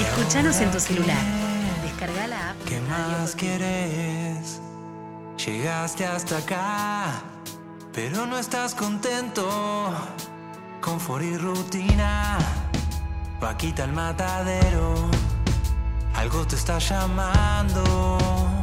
[0.00, 1.22] Escúchanos en tu celular.
[1.82, 2.56] Descarga la app.
[2.64, 4.58] ¿Qué más quieres?
[5.44, 7.22] Llegaste hasta acá,
[7.92, 9.46] pero no estás contento.
[10.80, 12.38] Confort y rutina,
[13.42, 14.94] vaquita al matadero.
[16.14, 18.59] Algo te está llamando.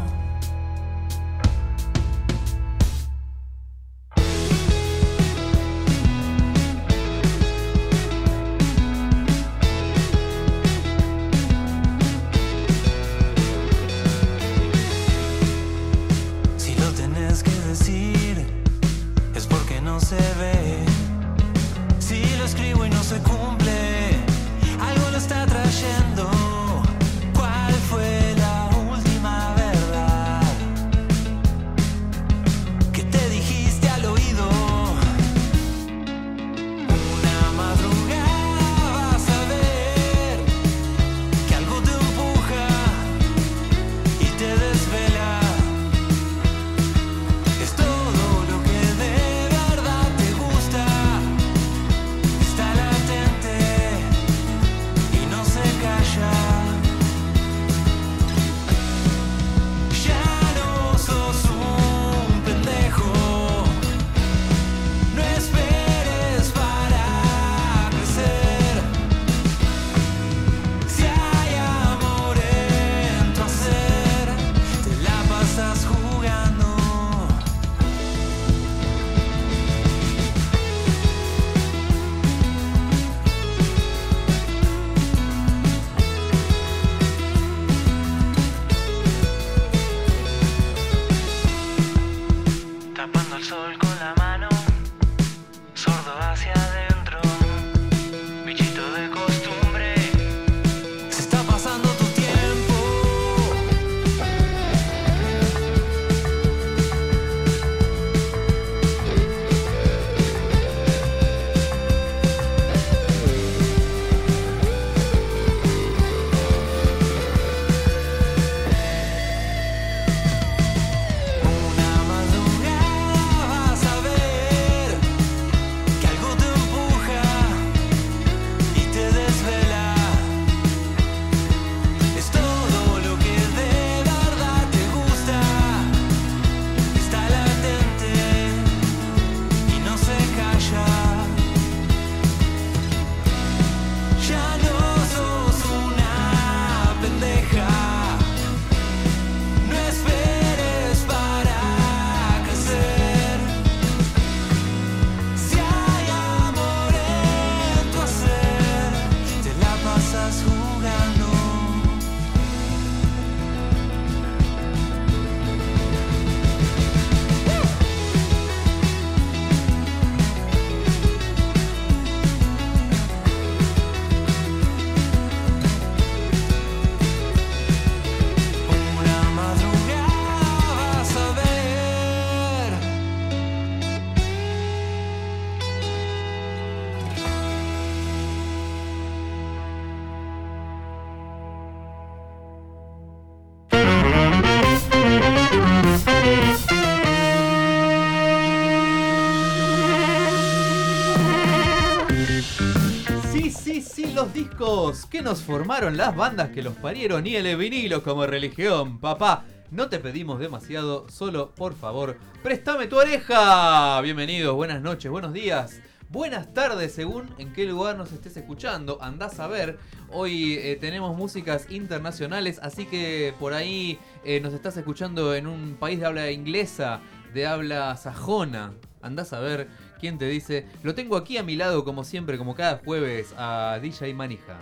[205.12, 209.46] Que nos formaron las bandas que los parieron y el vinilo como religión, papá.
[209.70, 214.02] No te pedimos demasiado, solo por favor, préstame tu oreja.
[214.02, 215.80] Bienvenidos, buenas noches, buenos días,
[216.10, 218.98] buenas tardes, según en qué lugar nos estés escuchando.
[219.00, 219.78] Andás a ver,
[220.10, 225.76] hoy eh, tenemos músicas internacionales, así que por ahí eh, nos estás escuchando en un
[225.76, 227.02] país de habla inglesa,
[227.32, 228.74] de habla sajona.
[229.04, 229.68] Andás a ver
[230.00, 230.66] quién te dice.
[230.84, 234.60] Lo tengo aquí a mi lado, como siempre, como cada jueves, a DJ Manija.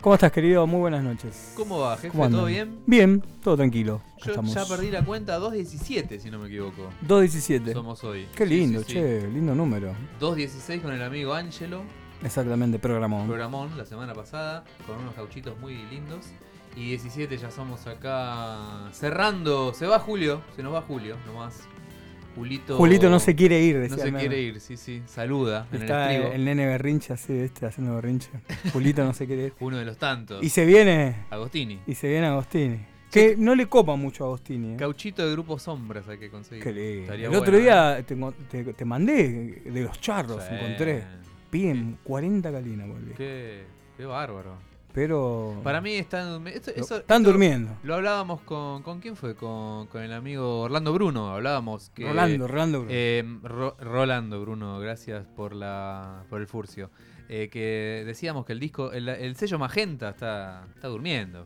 [0.00, 0.66] ¿Cómo estás, querido?
[0.66, 1.54] Muy buenas noches.
[1.56, 2.10] ¿Cómo va, jefe?
[2.10, 2.78] ¿Cómo ¿Todo bien?
[2.86, 4.02] Bien, todo tranquilo.
[4.22, 4.52] Yo estamos.
[4.52, 6.90] ya perdí la cuenta 2.17, si no me equivoco.
[7.08, 7.72] 2.17.
[7.72, 8.28] Somos hoy.
[8.36, 8.92] Qué lindo, sí, sí.
[8.94, 9.94] che, lindo número.
[10.20, 11.84] 2.16 con el amigo Angelo.
[12.22, 13.26] Exactamente, programón.
[13.26, 16.26] Programón la semana pasada, con unos gauchitos muy lindos.
[16.76, 19.72] Y 17 ya somos acá cerrando.
[19.72, 21.66] Se va Julio, se nos va Julio nomás.
[22.34, 22.76] Julito.
[22.76, 25.02] Julito no se quiere ir, No se el quiere ir, sí, sí.
[25.06, 26.44] Saluda en Está el el, estribo.
[26.44, 27.66] nene berrinche así, ¿viste?
[27.66, 28.30] Haciendo berrinche.
[28.72, 29.52] Julito no se quiere ir.
[29.60, 30.42] Uno de los tantos.
[30.42, 31.24] Y se viene.
[31.30, 31.80] Agostini.
[31.86, 32.78] Y se viene Agostini.
[33.10, 34.74] Que no le copa mucho a Agostini.
[34.74, 34.76] ¿eh?
[34.76, 36.64] Cauchito de grupo sombras hay que conseguir.
[36.64, 37.12] Qué lindo.
[37.12, 40.54] El otro día te, enco- te- te mandé de los charros, Sí.
[40.54, 41.04] encontré.
[41.50, 43.14] Piden 40 calinas, boludo.
[43.16, 43.62] Qué,
[43.96, 44.56] qué bárbaro.
[44.94, 47.76] Pero Para mí están, esto- eso- están esto durmiendo.
[47.82, 48.82] Lo hablábamos con.
[48.82, 49.34] ¿Con quién fue?
[49.34, 51.30] Con, con el amigo Orlando Bruno.
[51.34, 52.06] Hablábamos que.
[52.06, 52.78] Rolando, Rolando.
[52.80, 52.94] Bruno.
[52.94, 56.90] Eh, Ro- Rolando Bruno, gracias por la por el furcio.
[57.28, 61.44] Eh, que decíamos que el disco, el, el sello Magenta está, está durmiendo.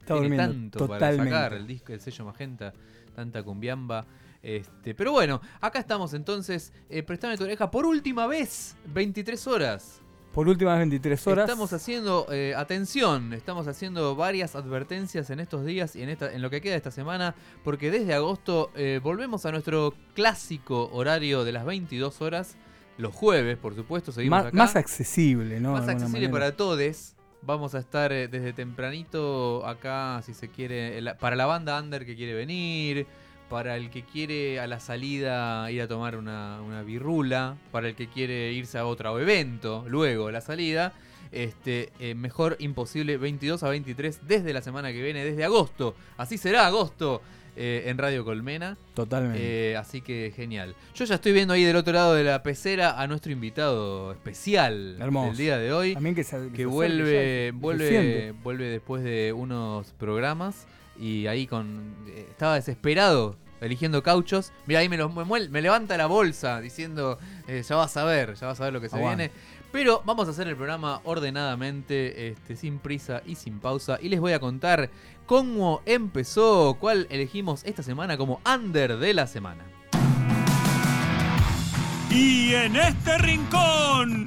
[0.00, 0.44] Está Tiene durmiendo
[0.78, 1.30] tanto para totalmente.
[1.32, 2.72] sacar el disco, el sello Magenta,
[3.14, 4.04] tanta cumbiamba.
[4.42, 6.72] Este, pero bueno, acá estamos entonces.
[6.90, 10.02] Eh, Prestame tu oreja por última vez, 23 horas.
[10.34, 11.48] Por últimas 23 horas.
[11.48, 16.42] Estamos haciendo, eh, atención, estamos haciendo varias advertencias en estos días y en, esta, en
[16.42, 21.44] lo que queda de esta semana, porque desde agosto eh, volvemos a nuestro clásico horario
[21.44, 22.56] de las 22 horas,
[22.98, 24.56] los jueves, por supuesto, seguimos más, acá.
[24.56, 25.72] más accesible, ¿no?
[25.72, 26.32] Más accesible manera.
[26.32, 27.14] para todos.
[27.42, 32.04] Vamos a estar eh, desde tempranito acá, si se quiere, la- para la banda under
[32.04, 33.06] que quiere venir,
[33.54, 37.94] para el que quiere a la salida ir a tomar una, una birrula, para el
[37.94, 40.92] que quiere irse a otro evento, luego la salida.
[41.30, 45.94] Este, eh, mejor imposible 22 a 23 desde la semana que viene, desde agosto.
[46.16, 47.22] Así será agosto
[47.56, 48.76] eh, en Radio Colmena.
[48.94, 49.70] Totalmente.
[49.70, 50.74] Eh, así que genial.
[50.96, 54.96] Yo ya estoy viendo ahí del otro lado de la pecera a nuestro invitado especial
[55.00, 55.28] Hermoso.
[55.28, 55.94] del día de hoy.
[55.94, 60.66] También que, se- Que se vuelve, ya, vuelve, vuelve después de unos programas
[60.96, 61.94] y ahí con
[62.30, 64.52] estaba desesperado eligiendo cauchos.
[64.66, 67.18] Mira, ahí me, lo- me levanta la bolsa diciendo,
[67.48, 69.28] eh, ya vas a ver, ya vas a ver lo que se Aguante.
[69.28, 69.32] viene.
[69.72, 73.98] Pero vamos a hacer el programa ordenadamente, este, sin prisa y sin pausa.
[74.00, 74.88] Y les voy a contar
[75.26, 79.64] cómo empezó, cuál elegimos esta semana como under de la semana.
[82.10, 84.24] Y en este rincón,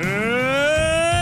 [0.00, 1.17] el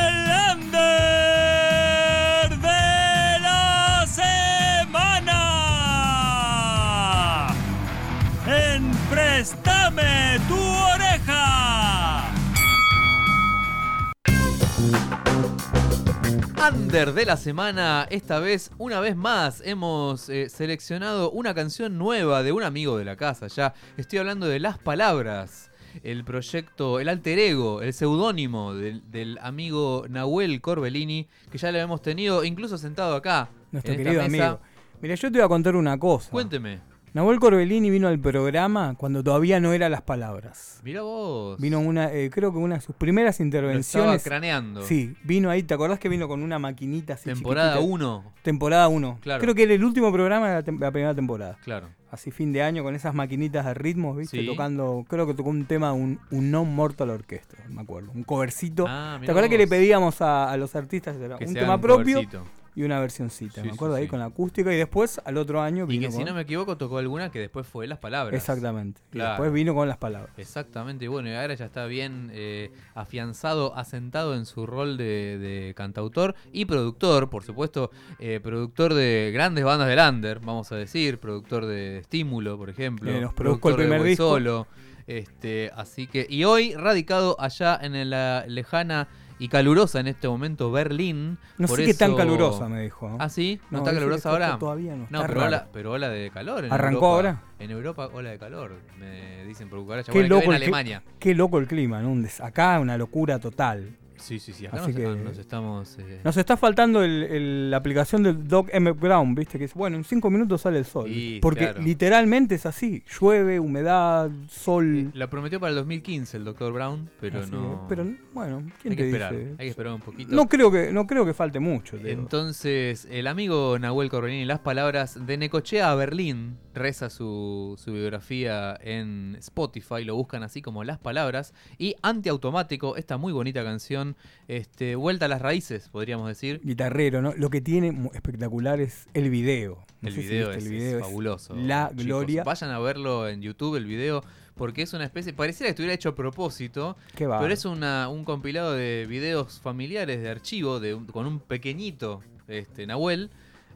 [16.68, 22.42] Under de la semana, esta vez, una vez más, hemos eh, seleccionado una canción nueva
[22.42, 23.46] de un amigo de la casa.
[23.46, 25.70] Ya estoy hablando de Las Palabras,
[26.02, 31.78] el proyecto, el alter ego, el seudónimo del, del amigo Nahuel Corbellini, que ya lo
[31.78, 33.48] hemos tenido incluso sentado acá.
[33.70, 34.60] Nuestro en querido amigo.
[35.00, 36.30] Mira, yo te voy a contar una cosa.
[36.30, 36.80] Cuénteme,
[37.16, 40.80] Nahuel Corbellini vino al programa cuando todavía no era las palabras.
[40.84, 41.58] mira vos.
[41.58, 44.22] Vino una, eh, creo que una de sus primeras lo estaba intervenciones.
[44.22, 44.82] craneando.
[44.82, 47.94] Sí, vino ahí, ¿te acordás que vino con una maquinita así Temporada chiquitita?
[47.94, 48.32] 1.
[48.42, 49.18] Temporada 1.
[49.22, 49.40] Claro.
[49.40, 51.56] Creo que era el último programa de la, tem- la primera temporada.
[51.64, 51.88] Claro.
[52.10, 54.38] Así fin de año con esas maquinitas de ritmos, ¿viste?
[54.40, 54.46] Sí.
[54.46, 58.12] Tocando, creo que tocó un tema, un, un non mortal orquestra, me acuerdo.
[58.14, 58.84] Un covercito.
[58.86, 62.16] Ah, ¿Te acordás que le pedíamos a, a los artistas Que un tema hagan propio
[62.16, 62.44] covercito.
[62.76, 63.54] Y una versioncita?
[63.54, 64.10] Sí, me sí, acuerdo ahí sí.
[64.10, 66.76] con la acústica y después al otro año Y vino que si no me equivoco
[66.76, 68.38] tocó alguna que después fue Las Palabras.
[68.38, 69.00] Exactamente.
[69.12, 70.30] Y después vino con las palabras.
[70.36, 75.38] Exactamente, y bueno, y ahora ya está bien eh, afianzado, asentado en su rol de,
[75.38, 80.76] de cantautor y productor, por supuesto, eh, productor de grandes bandas del under, vamos a
[80.76, 84.28] decir, productor de Estímulo, por ejemplo, Eh, nos produjo el de primer disco.
[84.28, 84.66] Solo,
[85.06, 89.08] este, así que, y hoy radicado allá en la lejana
[89.38, 91.38] y calurosa en este momento Berlín.
[91.58, 93.08] No por sé qué tan eso- calurosa me dijo.
[93.08, 93.16] ¿no?
[93.20, 94.58] Ah, sí, no, No, está calurosa ahora.
[94.58, 95.46] todavía no, No, está pero raro.
[95.48, 96.64] ola, pero ola de calor.
[96.64, 97.14] En ¿Arrancó Europa.
[97.16, 97.42] ahora?
[97.58, 100.12] En Europa, ola de calor, me dicen por cucaracha.
[100.12, 101.02] Qué Bueno, loco, en Alemania.
[101.18, 102.14] qué loco el clima, ¿no?
[102.42, 103.96] Acá una locura total.
[104.18, 104.66] Sí, sí, sí.
[104.66, 105.98] Acá Así nos, que- nos estamos.
[105.98, 108.92] eh, Nos está faltando el- el- la aplicación del Doc M.
[108.92, 109.58] Brown, ¿viste?
[109.58, 111.10] Que es, bueno, en cinco minutos sale el sol.
[111.42, 111.82] Porque claro.
[111.82, 113.02] literalmente es así.
[113.20, 114.96] Llueve, humedad, sol.
[114.96, 116.72] eh, la prometió para el 2015 el Dr.
[116.72, 117.84] Brown, pero así no.
[117.88, 119.36] pero, bueno, ¿quién hay te que esperar.
[119.36, 119.50] dice?
[119.52, 120.34] Hay que esperar un poquito.
[120.34, 121.96] No creo que, no creo que falte mucho.
[121.98, 122.12] te.
[122.12, 128.78] Entonces, el amigo Nahuel Corbellini, las palabras de Necochea a Berlín, reza su, su biografía
[128.80, 131.52] en Spotify, lo buscan así como las palabras.
[131.78, 134.16] Y Antiautomático, esta muy bonita canción,
[134.48, 136.60] este, vuelta a las raíces, podríamos decir.
[136.62, 137.32] Guitarrero, ¿no?
[137.34, 139.84] Lo que tiene espectacular es el video.
[140.00, 141.56] No El si video, es, el video, es fabuloso.
[141.56, 142.04] La chicos.
[142.04, 142.44] gloria.
[142.44, 144.22] Vayan a verlo en YouTube, el video,
[144.54, 145.32] porque es una especie.
[145.32, 150.28] Pareciera que estuviera hecho a propósito, pero es una, un compilado de videos familiares de
[150.28, 153.30] archivo de un- con un pequeñito este, Nahuel.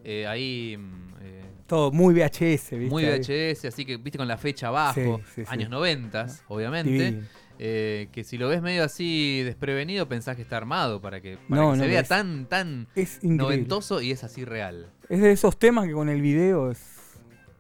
[0.05, 0.77] eh, ahí.
[0.79, 2.91] mm, eh, Todo muy VHS, ¿viste?
[2.91, 3.05] muy.
[3.05, 5.47] VHS, así que viste con la fecha abajo, Sí, sí, sí.
[5.49, 6.91] años 90, obviamente.
[6.91, 7.27] Divino.
[7.63, 11.63] eh, que si lo ves medio así desprevenido, pensás que está armado para que, para
[11.63, 14.91] No, que no, se vea es- tan, tan Es noventoso y es así real.
[15.09, 16.81] Es de esos temas que con el video es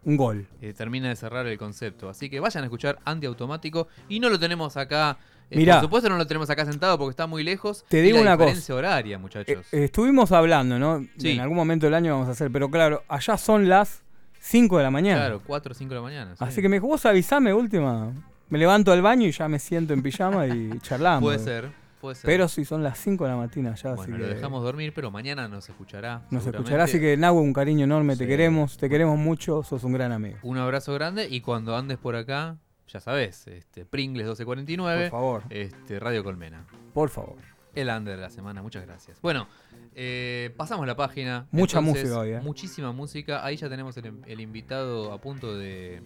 [0.04, 0.48] un gol.
[0.62, 2.08] eh, termina de cerrar el concepto.
[2.08, 3.88] Así que vayan a escuchar Antiautomático.
[4.08, 5.18] Y no lo tenemos acá.
[5.50, 5.74] Eh, Mirá.
[5.76, 7.84] por supuesto no lo tenemos acá sentado porque está muy lejos.
[7.88, 8.44] Te Y digo la una cosa.
[8.46, 9.66] diferencia horaria, muchachos.
[9.72, 11.04] Eh, eh, estuvimos hablando, ¿no?
[11.18, 11.30] Sí.
[11.32, 14.02] En algún momento del año vamos a hacer, pero claro, allá son las
[14.40, 15.20] 5 de la mañana.
[15.20, 16.36] claro, 4 o 5 de la mañana.
[16.36, 16.44] sí.
[16.44, 18.12] Así que me dijo, vos avisame última.
[18.48, 21.22] Me levanto al baño y ya me siento en pijama y charlamos.
[21.22, 21.70] Puede ser.
[22.00, 22.24] puede ser.
[22.26, 24.92] Pero sí, son las 5 de la mañana ya, bueno, así lo que dejamos dormir,
[24.94, 26.22] pero mañana nos escuchará.
[26.30, 26.84] nos escuchará.
[26.84, 30.38] Así que Nahue, un cariño enorme, te queremos, te queremos mucho, sos un gran amigo.
[30.42, 32.56] Un abrazo grande y cuando andes por acá,
[32.92, 36.64] ya sabes, este, Pringles Por 1249, favor, este, Radio Colmena.
[36.94, 37.36] por favor.
[37.72, 39.20] El under de la semana, muchas gracias.
[39.20, 39.46] Bueno,
[39.94, 41.46] eh, pasamos la página.
[41.52, 42.40] Mucha Entonces, música hoy, ¿eh?
[42.40, 43.44] Muchísima música.
[43.44, 46.02] Ahí ya tenemos el, el invitado a punto de.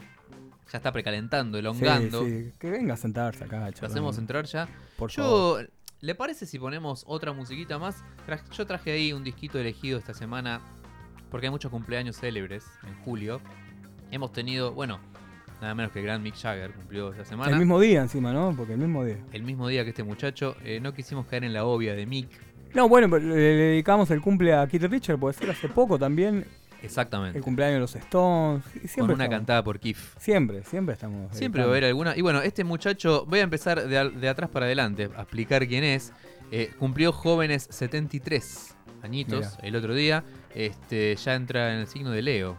[0.71, 2.25] Ya está precalentando, Sí, elongando.
[2.27, 3.61] sí, que venga a sentarse acá.
[3.65, 3.91] Lo charlar.
[3.93, 4.69] hacemos entrar ya.
[4.99, 5.63] Por favor.
[5.63, 5.69] Yo,
[6.01, 8.05] ¿le parece si ponemos otra musiquita más?
[8.27, 10.61] Tra- yo traje ahí un disquito elegido esta semana
[11.31, 13.41] porque hay muchos cumpleaños célebres en julio.
[14.11, 15.01] Hemos tenido, bueno,
[15.65, 17.51] nada menos que el gran Mick Jagger cumplió esta semana.
[17.53, 18.55] El mismo día encima, ¿no?
[18.57, 19.19] Porque el mismo día.
[19.33, 20.57] El mismo día que este muchacho.
[20.65, 22.29] eh, no quisimos caer en la obvia de Mick.
[22.75, 26.45] No, bueno, pero le, dedicamos el cumple a Keith Richard, puede ser hace poco también.
[26.83, 27.39] Exactamente.
[27.39, 28.63] El cumpleaños de los Stones.
[28.75, 30.15] y Con Siempre una estamos- cantada por Kif.
[30.19, 31.35] Siempre, siempre estamos.
[31.35, 32.17] Siempre va a haber alguna.
[32.17, 36.13] Y bueno, este muchacho, voy a empezar de, atrás para adelante a explicar quién es.
[36.51, 40.25] Eh, cumplió jóvenes 73 añitos el otro día.
[40.55, 42.57] Este, ya entra en el signo de Leo,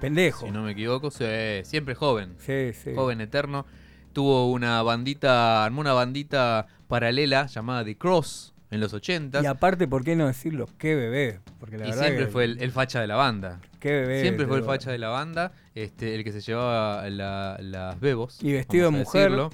[0.00, 0.46] Pendejo.
[0.46, 1.10] si no me equivoco.
[1.10, 1.24] Sí,
[1.64, 2.92] siempre joven, Sí, sí.
[2.94, 3.66] joven eterno.
[4.12, 9.86] Tuvo una bandita, armó una bandita paralela llamada The Cross en los 80 Y aparte,
[9.86, 10.68] ¿por qué no decirlo?
[10.78, 11.40] Qué bebé.
[11.60, 13.60] Porque la y verdad siempre que- fue el, el facha de la banda.
[13.80, 14.20] Qué bebé.
[14.22, 18.42] Siempre fue el facha de la banda, este, el que se llevaba la- las bebos.
[18.42, 19.30] Y vestido de mujer.
[19.30, 19.50] decirlo.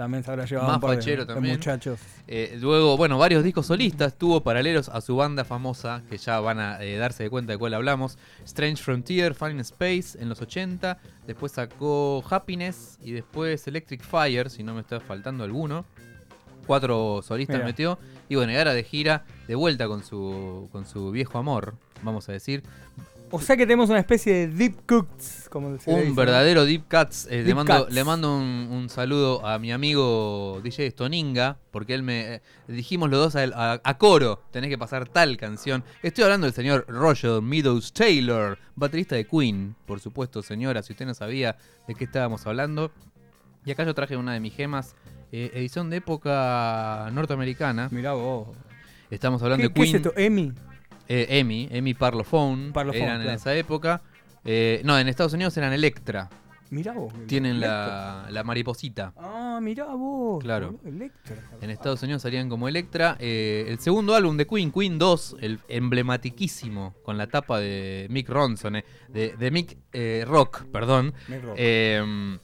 [0.00, 1.56] También se habrá llevado Más un par de- fachero de, también.
[1.56, 2.00] muchachos.
[2.26, 6.58] Eh, luego, bueno, varios discos solistas tuvo paralelos a su banda famosa, que ya van
[6.58, 8.16] a eh, darse de cuenta de cuál hablamos.
[8.46, 10.96] Strange Frontier, Fine Space en los 80.
[11.26, 15.84] Después sacó Happiness y después Electric Fire, si no me está faltando alguno.
[16.66, 17.66] Cuatro solistas Mira.
[17.66, 17.98] metió.
[18.30, 22.26] Y bueno, y ahora de gira, de vuelta con su, con su viejo amor, vamos
[22.30, 22.62] a decir.
[23.32, 27.28] O sea que tenemos una especie de deep cooks, como se Un verdadero Deep Cuts.
[27.30, 27.94] Eh, le, mando, Cuts.
[27.94, 33.08] le mando un, un saludo a mi amigo DJ Stoninga, porque él me eh, dijimos
[33.10, 35.84] los dos a, él- a- a coro, tenés que pasar tal canción.
[36.02, 41.06] Estoy hablando del señor Roger Meadows Taylor, baterista de Queen, por supuesto, señora, si usted
[41.06, 41.56] no sabía
[41.86, 42.90] de qué estábamos hablando.
[43.64, 44.94] Y acá yo traje una de mis gemas,
[45.32, 47.88] eh, edición de época norteamericana.
[47.92, 48.48] Mirá vos.
[49.10, 49.96] Estamos hablando ¿Qué, de qué es Queen.
[49.96, 50.69] esto?
[51.10, 51.22] ¿Emi?
[51.22, 54.00] Eh, Emmy, Emmy Parlophone, Parlophone, eran en esa época.
[54.44, 56.30] Eh, no, en Estados Unidos eran Electra.
[56.70, 57.12] Mirá vos.
[57.26, 59.12] Tienen la, la mariposita.
[59.16, 60.40] Ah, mirá vos.
[60.42, 60.78] Claro.
[60.84, 61.36] Electra.
[61.60, 63.16] En Estados Unidos salían como Electra.
[63.18, 68.28] Eh, el segundo álbum de Queen, Queen 2, el emblematiquísimo, con la tapa de Mick
[68.28, 69.76] Ronson, eh, de, de Mick
[70.26, 71.12] Rock, perdón.
[71.42, 71.54] Robo.
[71.56, 72.38] Eh,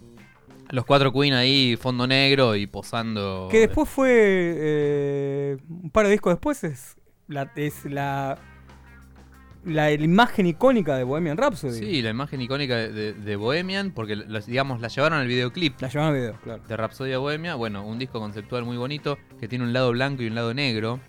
[0.71, 3.47] los cuatro Queen ahí, fondo negro y posando.
[3.49, 4.11] que después fue.
[4.13, 6.97] eh, un par de discos después es
[7.29, 8.37] la, es la,
[9.67, 11.79] la, imagen icónica de Bohemian Rhapsody.
[11.79, 15.81] Sí, la imagen icónica de, de- de Bohemian, porque los- digamos la llevaron al videoclip.
[15.81, 16.63] La llevaban al video, claro.
[16.67, 20.27] de Rapsodia Bohemia, bueno, un disco conceptual muy bonito que tiene un lado blanco y
[20.29, 21.01] un lado negro.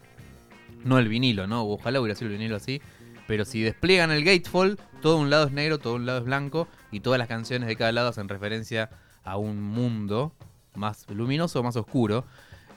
[0.84, 1.64] No el vinilo, ¿no?
[1.66, 2.82] Ojalá hubiera sido el vinilo así.
[3.28, 6.68] Pero si despliegan el Gatefall, todo un lado es negro, todo un lado es blanco
[6.92, 8.90] y todas las canciones de cada lado hacen referencia
[9.24, 10.34] a un mundo
[10.76, 12.26] más luminoso o más oscuro.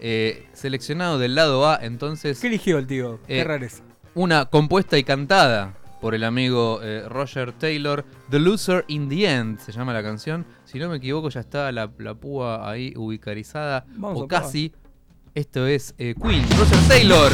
[0.01, 3.21] Eh, seleccionado del lado A, entonces, ¿Qué eligió el tío?
[3.27, 3.85] Qué Eh, rareza.
[4.15, 9.61] Una compuesta y cantada por el amigo eh, Roger Taylor, The Loser in the End,
[9.61, 10.47] se llama la canción.
[10.65, 14.45] Si no me equivoco, ya está la, la púa ahí ubicarizada, Vamos o probar.
[14.45, 14.73] casi.
[15.35, 17.33] Esto es eh, Queen, Roger Taylor.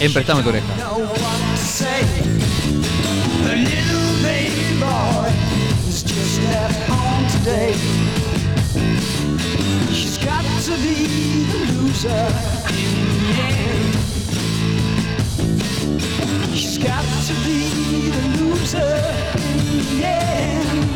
[0.00, 0.76] En tu oreja.
[0.76, 2.02] know what to say.
[3.44, 5.28] The little baby boy
[5.84, 7.74] has just left home today.
[9.92, 12.26] She's got to be the loser
[12.70, 13.79] in the end.
[16.54, 18.78] She's got to be the loser
[19.36, 20.90] in the end.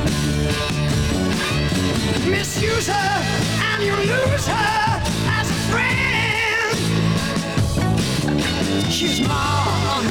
[2.29, 5.03] Misuse her and you lose her
[5.39, 6.77] as a friend.
[8.93, 10.03] She's more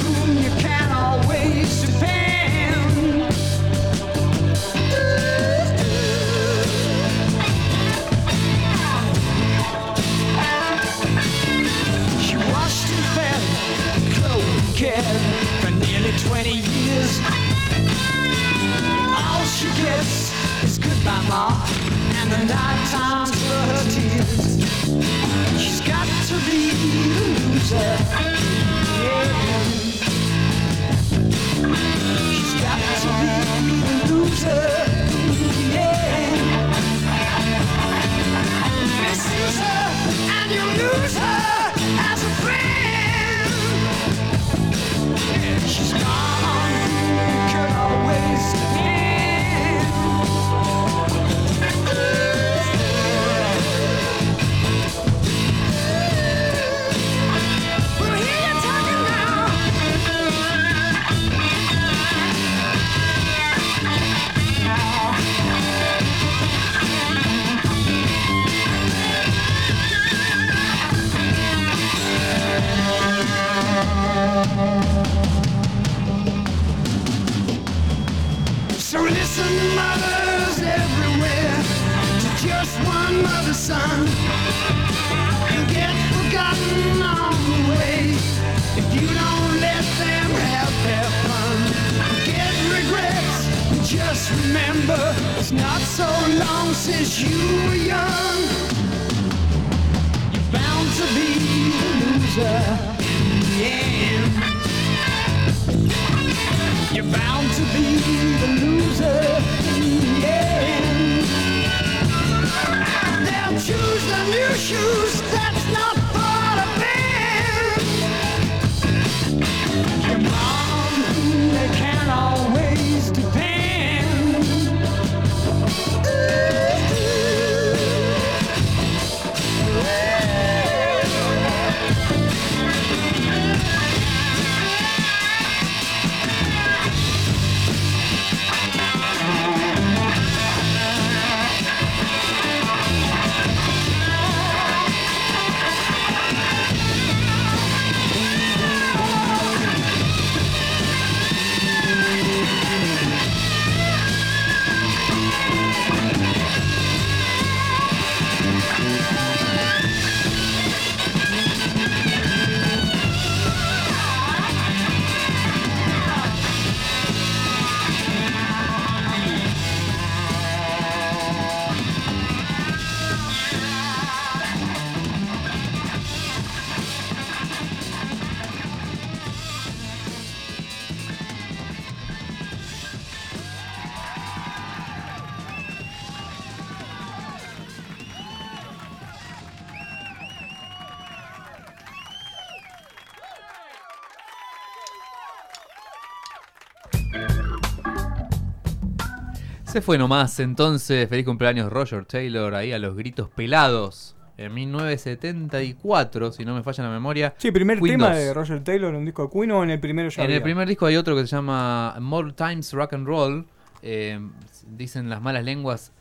[199.73, 204.15] Se fue nomás entonces, feliz cumpleaños Roger Taylor ahí a los gritos pelados.
[204.37, 207.33] En 1974, si no me falla la memoria.
[207.39, 208.17] Sí, primer Queen tema 2.
[208.17, 210.43] de Roger Taylor en un disco de Queen o en el primero ya En el
[210.43, 213.47] primer disco hay otro que se llama More Times Rock and Roll.
[213.81, 214.19] eh,
[214.67, 215.91] dicen las malas lenguas,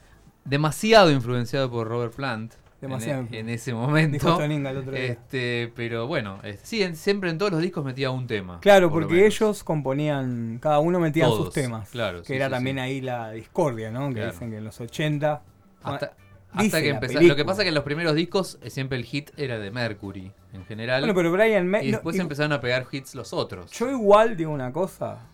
[0.44, 2.52] demasiado influenciado por Robert Plant.
[2.82, 3.26] Demasiado.
[3.30, 4.36] En, ese momento.
[4.36, 5.04] Toninga el otro día.
[5.04, 8.58] Este, pero bueno, eh, sí, en- siempre en todos los discos metía un tema.
[8.60, 11.88] Claro, por porque ellos componían, cada uno metía sus temas.
[11.90, 14.08] claro, que sí, era sí, también ahí la discordia, ¿no?
[14.08, 14.32] Que Claro.
[14.32, 15.42] dicen que en los 80.
[15.84, 17.20] Hasta, que empezó.
[17.20, 19.70] Lo que pasa es que en los primeros discos eh, siempre el hit era de
[19.70, 21.02] Mercury, en general.
[21.02, 21.86] Bueno, pero Brian May.
[21.86, 23.70] y después empezaron a pegar hits los otros.
[23.70, 25.28] Yo igual digo una cosa.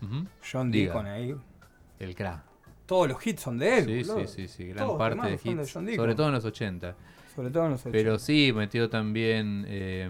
[0.49, 0.93] John Diga.
[0.93, 1.35] Deacon ahí.
[1.99, 2.43] El cra.
[2.85, 3.85] Todos los hits son de él.
[3.85, 4.27] Sí, boludo.
[4.27, 5.69] sí, sí, sí, gran Todos parte de hits.
[5.71, 6.95] Sobre todo en los 80.
[7.35, 7.91] Sobre todo en los 80.
[7.97, 10.09] Pero sí, metió también eh,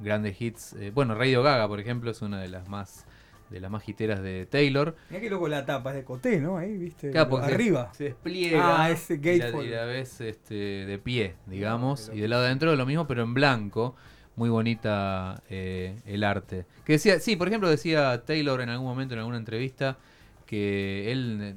[0.00, 0.74] grandes hits.
[0.74, 3.06] eh, bueno, Radio Gaga, por ejemplo, es una de las más
[3.52, 4.96] de las más hiteras de Taylor.
[5.10, 6.56] Mirá que loco la tapa es de Coté, ¿no?
[6.56, 7.10] Ahí, viste.
[7.10, 7.90] Claro, porque se- Arriba.
[7.92, 8.84] Se, despliega.
[8.84, 9.66] Ah, ese y la, gatefold.
[9.66, 12.10] y la ves este, de pie, digamos.
[12.14, 13.94] y del lado de adentro lo mismo, pero en blanco.
[14.34, 16.64] Muy bonita eh, el arte.
[16.86, 19.98] Que decía, sí, por ejemplo, decía Taylor en algún momento en alguna entrevista
[20.46, 21.56] que él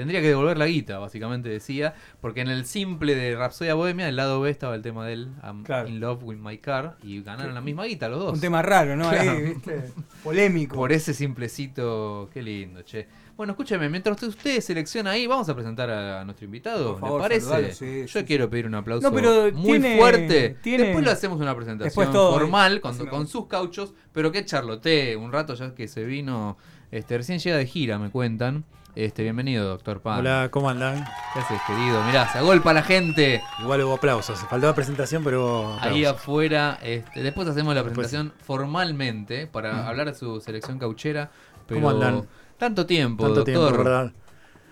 [0.00, 4.16] tendría que devolver la guita, básicamente decía, porque en el simple de Rhapsodia Bohemia, el
[4.16, 5.88] lado B estaba el tema de él, I'm Claro.
[5.88, 8.32] in love with my car, y ganaron la misma guita los dos.
[8.34, 9.08] Un tema raro, ¿no?
[9.08, 9.30] Claro.
[9.30, 9.92] Ahí, viste.
[10.24, 10.74] Polémico.
[10.76, 13.06] Por ese simplecito, qué lindo, che.
[13.36, 17.40] Bueno, escúcheme, mientras usted, selecciona ahí, vamos a presentar a, nuestro invitado, Por favor, ¿le
[17.40, 17.72] parece?
[17.72, 20.56] sí, Yo sí, quiero pedir un aplauso No, pero muy tiene- fuerte.
[20.62, 24.44] tiene- Después le hacemos una presentación todo, formal con, una- con sus cauchos, pero que
[24.44, 26.58] charlotee un rato ya que se vino,
[26.90, 28.64] este, recién llega de gira, me cuentan.
[28.96, 30.18] Este, bienvenido, doctor Pan.
[30.18, 31.04] Hola, ¿cómo andan?
[31.32, 32.02] ¿Qué haces, querido?
[32.04, 33.40] Mirá, se agolpa la gente.
[33.62, 34.38] Igual hubo aplausos.
[34.40, 40.06] Faltaba presentación, pero hubo Ahí afuera, este, después hacemos la Después- presentación formalmente para hablar
[40.08, 41.30] de su selección cauchera.
[41.66, 42.26] Pero ¿Cómo andan?
[42.58, 43.54] Tanto tiempo, Tanto doctor.
[43.72, 44.12] tiempo, ¿verdad?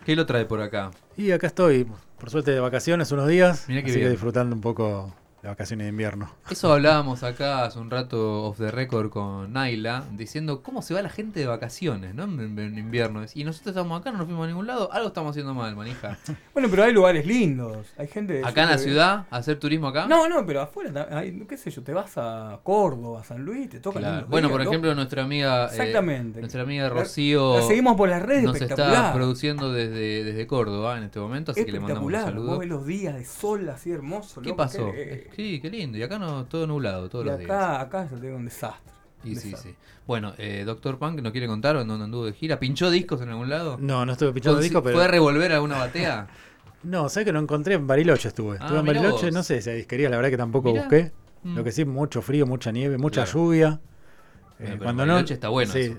[0.05, 0.91] ¿Qué lo trae por acá?
[1.17, 1.87] Y acá estoy,
[2.19, 4.11] por suerte de vacaciones unos días, Mirá qué así que bien.
[4.13, 6.31] disfrutando un poco de vacaciones de invierno.
[6.51, 11.03] Eso hablábamos acá hace un rato off the record con Naila, diciendo cómo se va
[11.03, 12.25] la gente de vacaciones, ¿no?
[12.25, 13.25] En, en invierno.
[13.35, 16.19] Y nosotros estamos acá, no nos fuimos a ningún lado, algo estamos haciendo mal, manija.
[16.53, 17.87] Bueno, pero hay lugares lindos.
[17.97, 18.41] Hay gente.
[18.45, 20.07] Acá en la creo- ciudad, hacer turismo acá.
[20.09, 23.69] No, no, pero afuera, hay- qué sé yo, te vas a Córdoba, a San Luis,
[23.71, 24.27] te toca Claro.
[24.29, 24.71] Bueno, días, por loco.
[24.73, 26.41] ejemplo, nuestra amiga eh, Exactamente.
[26.41, 30.99] nuestra amiga La- Rocío la seguimos por las redes, nos está produciendo desde, desde Córdoba
[30.99, 32.35] en este momento, así que le mandamos un Espectacular.
[32.35, 32.51] saludo.
[32.51, 34.41] Vos ves los días de sol así hermoso.
[34.41, 34.91] ¿Qué loco, pasó?
[34.91, 35.97] que- Sí, qué lindo.
[35.99, 37.51] Y acá no, todo nublado, todos y los días.
[37.51, 38.93] acá, acá yo tengo un desastre.
[39.25, 39.75] Y sí, sí.
[40.07, 42.59] Bueno, eh, Doctor Punk nos quiere contar dónde anduvo de gira.
[42.61, 43.77] ¿Pinchó discos en algún lado?
[43.81, 44.97] No, no estuve pinchando Consi- disco, pero.
[44.97, 46.27] ¿Fue a revolver alguna batea?
[46.85, 48.57] No, sé que no encontré en Bariloche estuve.
[48.61, 49.35] Ah, estuve en Bariloche, vos.
[49.35, 50.83] no sé si hay disquería, la verdad que tampoco Mirá.
[50.83, 51.11] busqué.
[51.43, 51.57] Mm.
[51.57, 53.39] Lo que sí, mucho frío, mucha nieve, mucha Claro.
[53.41, 53.69] lluvia.
[53.71, 55.97] Bueno, Eh, pero cuando en no, Bariloche está bueno sí, eso.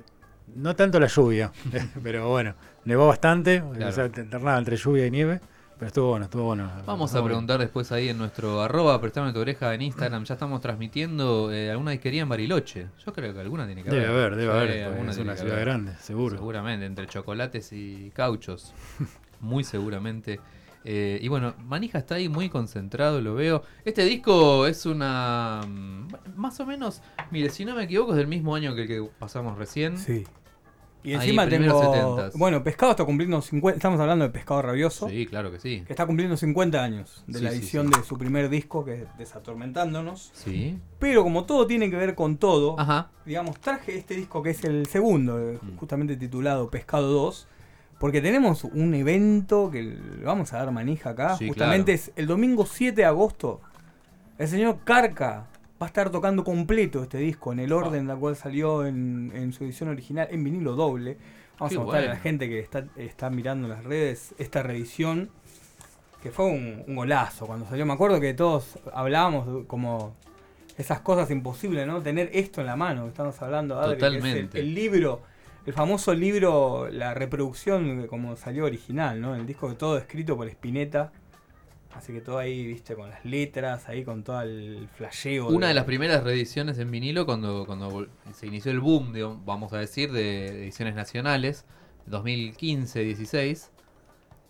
[0.56, 1.52] no tanto la lluvia,
[2.02, 3.90] pero bueno, nevó bastante, Claro.
[3.90, 5.42] o sea, te alternaba entre lluvia y nieve,
[5.80, 6.70] Pero estuvo bueno, estuvo bueno.
[6.86, 10.26] Vamos Estuvo a preguntar después ahí en nuestro arroba, prestame tu oreja en Instagram.
[10.26, 12.88] Ya estamos transmitiendo eh, alguna disquería en Bariloche.
[13.06, 14.34] Yo creo que alguna tiene que Debe haber.
[14.34, 14.84] haber, debe haber.
[14.84, 15.66] alguna Es una ciudad haber.
[15.66, 16.36] grande, seguro.
[16.38, 18.74] Seguramente, entre chocolates y cauchos.
[19.40, 20.42] muy seguramente.
[20.84, 23.64] Eh, y bueno, Manija está ahí muy concentrado, lo veo.
[23.86, 25.62] Este disco es una.
[25.66, 27.02] mm, Más o menos.
[27.32, 29.98] Mire, si no me equivoco, es del mismo año que el que pasamos recién.
[29.98, 30.26] Sí.
[31.02, 32.18] Y Ahí, encima primeros tengo.
[32.18, 32.38] 70s.
[32.38, 33.78] Bueno, Pescado está cumpliendo 50.
[33.78, 35.08] Estamos hablando de Pescado Rabioso.
[35.08, 35.82] Sí, claro que sí.
[35.88, 38.00] Que está cumpliendo 50 años de Sí, la edición sí.
[38.00, 40.32] de su primer disco, que es Desatormentándonos.
[40.34, 40.78] Sí.
[41.00, 43.12] Pero como todo tiene que ver con todo, Ajá.
[43.26, 45.78] digamos, traje este disco que es el segundo, eh, Mm.
[45.78, 47.48] justamente titulado Pescado 2,
[47.98, 51.38] porque tenemos un evento que vamos a dar manija acá.
[51.38, 52.10] Justamente claro.
[52.10, 53.62] es el domingo 7 de agosto.
[54.38, 55.48] El señor Carca
[55.82, 59.32] va a estar tocando completo este disco en el orden en el cual salió en,
[59.34, 61.18] en su edición original, en vinilo doble.
[61.58, 65.30] Vamos Qué a mostrarle a la gente que está, está mirando las redes esta reedición,
[66.24, 67.86] que fue un, un golazo cuando salió.
[67.86, 70.16] Me acuerdo que todos hablábamos de- como
[70.78, 72.02] esas cosas imposibles, ¿no?
[72.02, 74.60] Tener esto en la mano, que estamos hablando, Adri, que es el- Totalmente.
[74.60, 75.22] el, libro,
[75.66, 79.36] el famoso libro, la reproducción de como salió original, ¿no?
[79.36, 81.12] El disco que todo escrito por Spinetta.
[82.00, 85.50] Así que todo ahí, viste, con las letras, ahí con todo el flasheo.
[85.50, 89.74] Una de las primeras reediciones en vinilo cuando, cuando se inició el boom, digamos, vamos
[89.74, 91.66] a decir, de ediciones nacionales,
[92.10, 93.68] 2015-16.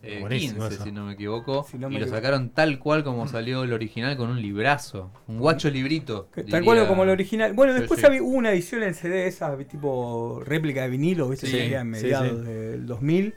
[0.04, 0.84] Eh, Buenísimo 15, eso.
[0.84, 1.66] si no me equivoco.
[1.72, 5.12] Si no me y lo sacaron tal cual como salió el original con un librazo.
[5.28, 6.30] Un guacho librito.
[6.30, 7.54] Que Tal cual como el original.
[7.54, 8.06] Bueno, después sí.
[8.06, 11.48] había hubo una edición en CD, esa tipo réplica de vinilo, ¿viste?
[11.48, 12.46] Sí, salía en sí, mediados sí.
[12.46, 13.34] del 2000.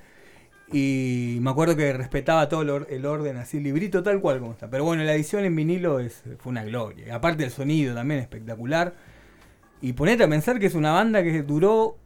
[0.73, 4.53] Y me acuerdo que respetaba todo el, or- el orden así, librito tal cual como
[4.53, 4.69] está.
[4.71, 7.15] Pero bueno, la edición en vinilo es, fue una gloria.
[7.15, 8.95] Aparte el sonido también espectacular.
[9.81, 11.97] Y ponete a pensar que es una banda que duró,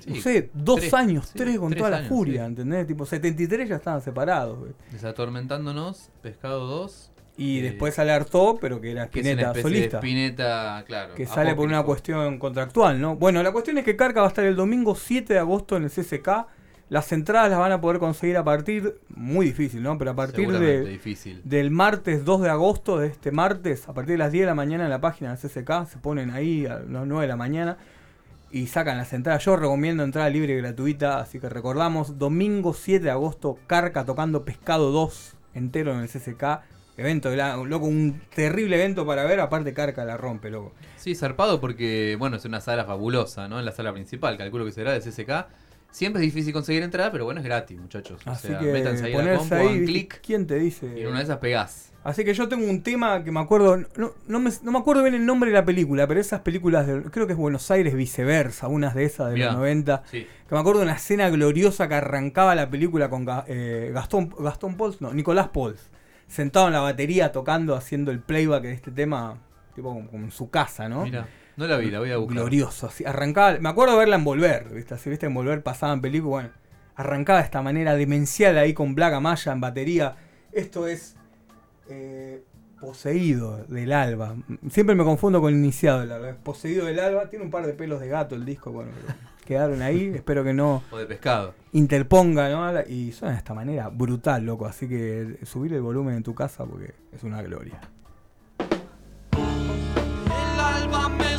[0.00, 2.46] Sí, no sé, dos tres, años, sí, tres con tres toda la años, furia, sí.
[2.46, 2.86] ¿entendés?
[2.88, 4.58] Tipo 73 ya estaban separados.
[4.90, 7.10] Desatormentándonos, Pescado 2.
[7.36, 10.00] Y Eh, después sale Artaud, pero que era Que es Spinetta especie solista.
[10.00, 11.14] de Spinetta, claro.
[11.14, 13.16] que sale por una cuestión contractual, ¿no?
[13.16, 15.84] Bueno, la cuestión es que Carca va a estar el domingo 7 de agosto en
[15.84, 16.46] el CCK.
[16.92, 19.96] Las entradas las van a poder conseguir a partir, muy difícil, ¿no?
[19.96, 21.40] Pero a partir de, difícil.
[21.42, 24.54] del martes 2 de agosto, de este martes, a partir de las 10 de la
[24.54, 27.78] mañana en la página del CCK, se ponen ahí a las 9 de la mañana
[28.50, 29.42] y sacan las entradas.
[29.42, 34.44] Yo recomiendo entrada libre y gratuita, así que recordamos, domingo 7 de agosto, Carca tocando
[34.44, 36.60] Pescado 2 entero en el CCK.
[36.98, 40.72] Evento, de la- loco, un terrible evento para ver, aparte Carca la rompe, loco.
[40.96, 43.58] Sí, zarpado porque, bueno, es una sala fabulosa, ¿no?
[43.58, 45.46] En la sala principal, calculo que será de CSK.
[45.92, 48.20] Siempre es difícil conseguir entrada, pero bueno, es gratis, muchachos.
[48.26, 50.86] O Así sea, que métanse ahí a la compu, clic ¿quién te dice?
[50.96, 51.92] y en una de esas pegás.
[52.02, 55.02] Así que yo tengo un tema que me acuerdo, no, no me, no me acuerdo
[55.02, 57.94] bien el nombre de la película, pero esas películas, de, creo que es Buenos Aires
[57.94, 59.46] viceversa, unas de esas de Mirá.
[59.48, 60.26] los 90, Sí.
[60.48, 64.76] que me acuerdo de una escena gloriosa que arrancaba la película con eh, Gastón, Gastón
[64.76, 65.90] Pauls, no, Nicolás Pauls,
[66.26, 69.38] sentado en la batería tocando, haciendo el playback de este tema,
[69.76, 71.04] tipo como, como en su casa, ¿no?
[71.04, 72.36] Mira, no la vi, la voy a buscar.
[72.36, 74.94] Glorioso, así, arrancaba, me acuerdo de verla en Volver, ¿viste?
[74.94, 75.26] Así, ¿viste?
[75.26, 76.50] En Volver pasaban películas, bueno,
[76.96, 80.16] arrancaba de esta manera demencial ahí con Black Amaya en batería.
[80.52, 81.16] Esto es
[81.88, 82.42] eh,
[82.80, 84.34] Poseído del Alba.
[84.70, 86.36] Siempre me confundo con Iniciado del Alba.
[86.42, 89.14] Poseído del Alba, tiene un par de pelos de gato el disco, bueno, pero
[89.46, 91.54] quedaron ahí, espero que no O de pescado.
[91.72, 92.80] interponga, ¿no?
[92.88, 96.64] Y suena de esta manera brutal, loco, así que subir el volumen en tu casa
[96.64, 97.80] porque es una gloria.
[100.26, 101.31] El alba me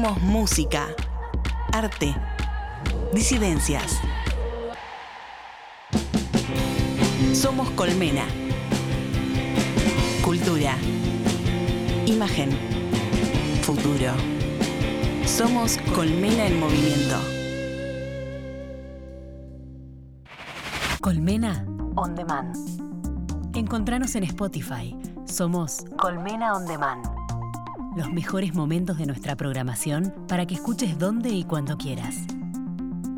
[0.00, 0.88] Somos música,
[1.74, 2.16] arte,
[3.12, 4.00] disidencias.
[7.34, 8.24] Somos colmena.
[10.24, 10.78] Cultura.
[12.06, 12.48] Imagen.
[13.60, 14.14] Futuro.
[15.26, 17.16] Somos colmena en movimiento.
[21.02, 22.56] Colmena On demand.
[23.52, 24.96] Encontranos en Spotify.
[25.26, 27.19] Somos Colmena on demand.
[27.96, 32.16] Los mejores momentos de nuestra programación para que escuches donde y cuando quieras.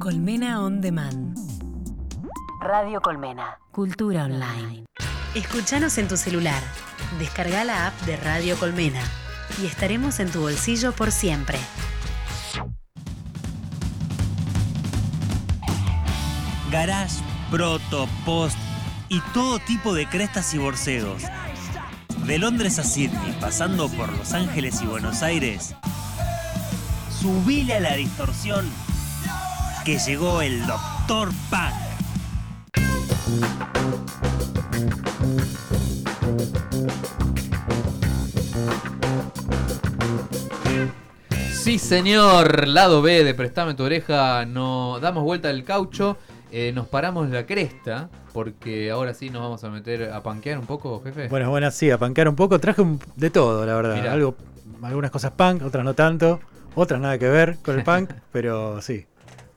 [0.01, 1.37] Colmena On Demand.
[2.61, 3.59] Radio Colmena.
[3.71, 4.85] Cultura Online.
[5.35, 6.63] Escuchanos en tu celular.
[7.19, 9.03] Descarga la app de Radio Colmena
[9.63, 11.59] y estaremos en tu bolsillo por siempre.
[16.71, 18.57] Garage, proto, post
[19.09, 21.23] y todo tipo de crestas y borseos.
[22.27, 25.75] De Londres a Sydney, pasando por Los Ángeles y Buenos Aires.
[27.21, 28.69] Subile a la distorsión
[29.85, 31.31] que llegó el Dr.
[31.51, 31.75] Punk.
[41.53, 42.67] Sí, señor.
[42.69, 44.45] Lado B de Prestame tu oreja.
[44.47, 46.17] No damos vuelta al caucho.
[46.51, 48.11] eh, nos paramos la cresta.
[48.33, 51.29] Porque ahora sí nos vamos a meter a panquear un poco, jefe.
[51.29, 52.59] Bueno, bueno, sí, a panquear un poco.
[52.59, 53.95] Traje un- de todo, la verdad.
[53.97, 54.13] Mirá.
[54.13, 54.37] Algo,
[54.83, 56.41] algunas cosas punk, otras no tanto.
[56.75, 59.07] Otras nada que ver con el punk, pero sí.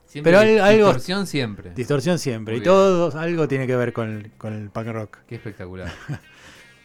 [0.06, 1.72] Siempre pero al- algo- distorsión siempre.
[1.74, 2.52] Distorsión siempre.
[2.54, 2.72] Muy y bien.
[2.72, 5.16] todo, algo tiene que ver con el, con el punk rock.
[5.28, 5.90] Qué espectacular.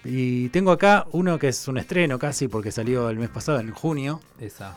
[0.04, 3.72] Y tengo acá uno que es un estreno casi, porque salió el mes pasado, en
[3.72, 4.20] junio.
[4.40, 4.76] Esa.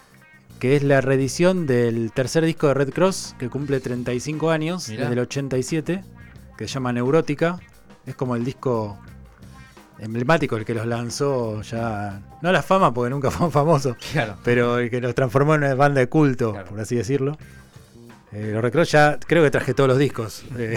[0.59, 5.03] que es la reedición del tercer disco de Red Cross, que cumple 35 años, Mirá.
[5.05, 6.05] desde el 87,
[6.57, 7.59] que se llama Neurótica.
[8.07, 8.99] Es como el disco
[9.99, 14.37] emblemático, el que los lanzó ya, no a la fama, porque nunca fue famoso, Claro.
[14.45, 16.69] pero el que los transformó en una banda de culto, Claro.
[16.69, 17.37] por así decirlo.
[18.33, 20.45] Eh, los Red Cross ya creo que traje todos los discos.
[20.59, 20.77] Eh,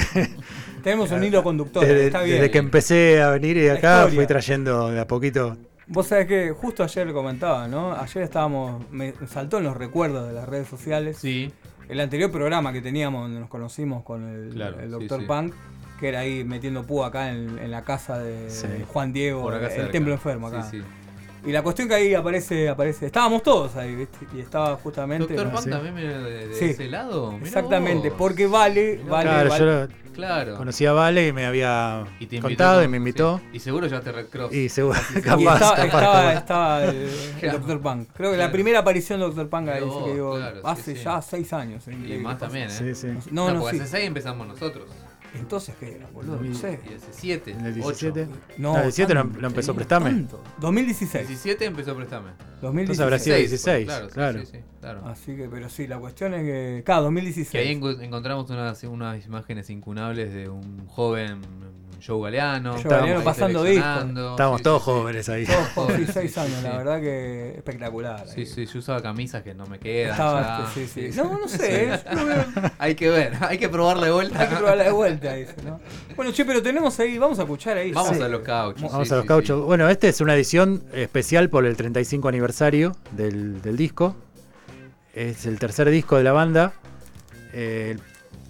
[0.84, 2.38] Tenemos un hilo conductor, desde, está bien.
[2.38, 4.16] desde que empecé a venir y acá historia.
[4.16, 5.58] fui trayendo de a poquito.
[5.88, 7.94] Vos sabés que justo ayer le comentaba, ¿no?
[7.94, 11.18] Ayer estábamos, me saltó en los recuerdos de las redes sociales.
[11.18, 11.52] Sí.
[11.90, 15.26] El anterior programa que teníamos donde nos conocimos con el, Claro, el sí, Doctor sí.
[15.26, 15.54] Punk,
[16.00, 18.68] que era ahí metiendo púa acá en, en la casa de Sí.
[18.88, 20.64] Juan Diego, el templo enfermo acá.
[20.64, 20.82] Sí.
[21.46, 24.18] Y la cuestión que ahí aparece, aparece, estábamos todos ahí, ¿viste?
[24.36, 25.28] Y estaba justamente.
[25.34, 25.54] Doctor ¿no?
[25.54, 25.70] Pan Sí.
[25.70, 26.66] también viene de, de Sí.
[26.66, 27.32] ese lado.
[27.34, 28.18] Mirá Exactamente, vos.
[28.18, 29.10] porque vale, Mirá.
[29.12, 29.60] vale, claro, vale.
[29.60, 30.56] yo lo- Claro.
[30.56, 33.38] conocí a Vale y me había Y te invitó contado y con- me invitó.
[33.38, 33.44] sí.
[33.54, 34.52] Y seguro llevaste Red Cross.
[34.52, 36.34] Y seguro, Y capaz, estaba, capaz, estaba, capaz.
[36.34, 37.60] estaba el, Claro.
[37.60, 37.82] Dr.
[37.82, 38.08] Punk.
[38.16, 38.52] Creo que la Claro.
[38.54, 39.48] primera aparición del Dr.
[39.48, 41.04] Punk ahí, vos, que digo, hace sí.
[41.04, 41.84] ya seis años.
[41.88, 42.72] Y más también, ¿eh?
[42.72, 43.08] Sí, sí.
[43.30, 43.84] No, no, porque sí.
[43.84, 44.86] hace 6 empezamos nosotros.
[45.36, 46.40] Entonces, ¿qué era, boludo?
[46.42, 46.80] No sé.
[46.90, 47.52] Y hace 7.
[47.52, 48.28] En el 17.
[48.58, 50.10] No, No, el 17 lo, tanto, lo empezó prestarme.
[50.10, 50.44] tanto.
[50.60, 51.28] 2016.
[51.28, 52.30] 17 empezó a prestarme.
[52.62, 52.80] 2016.
[52.82, 54.40] Entonces habrá sido Seis, 16, Claro, claro.
[54.40, 55.06] Sí, sí, sí, claro.
[55.08, 56.82] Así que, pero sí, la cuestión es que.
[56.86, 57.50] Claro, 2016.
[57.52, 61.42] Que ahí encu- encontramos unas, unas imágenes incunables de un joven
[62.06, 62.74] Joe Galeano.
[62.74, 64.32] Joe Galeano ahí pasando seleccionando.
[64.32, 64.92] Estábamos Sí, todos sí, sí.
[64.92, 65.46] jóvenes ahí.
[65.46, 66.64] Todos por Sí, 16 sí, años, sí.
[66.64, 68.28] la verdad que espectacular.
[68.28, 70.12] Sí, sí, yo usaba camisas que no me quedan.
[70.12, 70.72] Estaba, ya.
[70.74, 71.10] sí, sí.
[71.16, 72.00] No, no sé, ¿eh?
[72.80, 74.40] Hay que ver, hay que probarle de vuelta.
[74.42, 75.80] hay que probarla de vuelta, dice, ¿no?
[76.16, 77.92] Bueno, che, pero tenemos ahí, vamos a escuchar ahí.
[77.92, 78.22] Vamos Sí.
[78.24, 78.92] a los cauchos.
[78.92, 79.60] Vamos sí, a los sí, cauchos.
[79.60, 79.66] sí.
[79.66, 84.16] Bueno, esta es una edición especial por el 35 aniversario del, del disco.
[85.14, 86.74] Es el tercer disco de la banda.
[87.54, 87.98] Eh,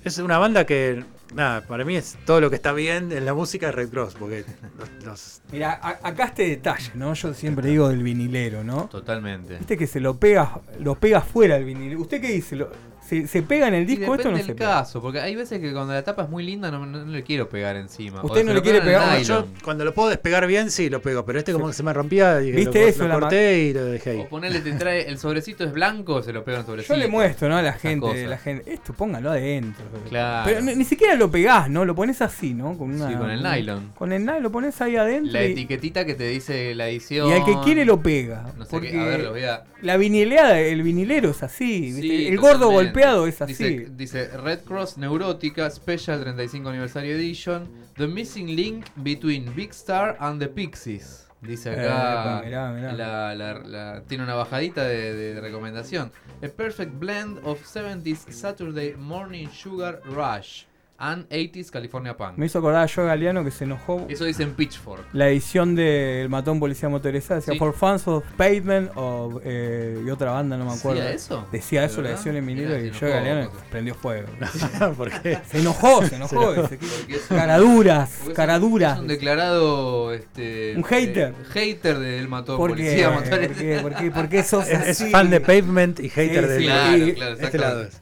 [0.03, 1.03] es una banda que,
[1.35, 4.15] nada, para mí es todo lo que está bien en la música de Red Cross.
[4.19, 4.45] Porque
[4.77, 7.13] los, los- Mira, acá este detalle, ¿no?
[7.13, 8.85] Yo siempre digo del vinilero, ¿no?
[8.89, 9.57] Totalmente.
[9.57, 12.01] Viste que se lo pega, lo pega fuera el vinilero.
[12.01, 12.55] ¿Usted qué dice?
[12.55, 12.69] ¿Lo-
[13.07, 14.69] se, se pega en el disco esto o no depende se pega?
[14.79, 17.23] caso, porque hay veces que cuando la tapa es muy linda no, no- no le
[17.23, 18.23] quiero pegar encima.
[18.23, 21.25] Usted O no le quiere pegar- yo cuando lo puedo despegar bien, sí lo pego.
[21.25, 23.73] Pero este como que se me rompía y ¿Viste lo, eso, lo la corté y
[23.73, 24.19] lo dejé ahí.
[24.19, 26.93] O ponerle, te trae, el sobrecito es blanco, se lo pega en el sobrecito.
[26.93, 27.57] Yo le muestro, ¿no?
[27.57, 29.85] A la gente, la gente, esto póngalo adentro.
[30.09, 30.43] Claro.
[30.45, 31.85] Pero ni, ni siquiera lo pegás, ¿no?
[31.85, 32.77] Lo pones así, ¿no?
[32.77, 33.91] Con una, Sí, con el nylon.
[33.97, 35.31] Con el nylon lo pones ahí adentro.
[35.33, 37.29] La y, etiquetita que te dice la edición.
[37.29, 38.51] y al que quiere lo pega.
[38.57, 39.63] No sé porque qué, a ver, lo voy a.
[39.81, 41.81] la vinileada, el vinilero es así.
[41.81, 42.01] ¿viste?
[42.01, 42.93] Sí, el gordo totalmente.
[43.01, 43.53] Golpeado es así.
[43.53, 47.67] Dice, dice Red Cross Neurótica Special 35 Aniversario Edition.
[47.95, 51.23] The Missing Link Between Big Star and the Pixies.
[51.41, 51.83] Dice acá.
[51.83, 52.93] Epa, mirá, mirá.
[52.93, 56.11] La, la- la- tiene una bajadita de, de recomendación.
[56.43, 60.63] A perfect blend of 70s Saturday Morning Sugar Rush
[60.99, 62.37] and 80s California Punk.
[62.37, 64.05] Me hizo acordar a Joe Galeano que se enojó.
[64.09, 65.03] Eso dice en Pitchfork.
[65.13, 67.59] La edición del Matón Policía Motorizada decía Sí.
[67.59, 71.01] For Fans of Pavement o, eh, y otra banda, no me acuerdo.
[71.01, 71.47] ¿Decía eso?
[71.51, 74.27] Decía ¿De eso la edición en vinilo y Joe Galeano prendió fuego.
[74.97, 75.37] ¿Por qué?
[75.49, 76.53] Se enojó, se enojó.
[76.53, 78.95] Es- Caraduras, es caraduras.
[78.95, 80.13] Es un declarado.
[80.13, 81.29] Este, Un hater.
[81.29, 82.83] eh, hater del matón ¿Por qué?
[82.83, 83.55] policía ¿Por motorizado.
[83.59, 83.79] qué?
[83.81, 84.11] ¿Por qué?
[84.11, 85.11] ¿Por qué sos Es, es así?
[85.11, 88.01] fan de Pavement y hater Sí, de sí, Claro, claro, este lado es.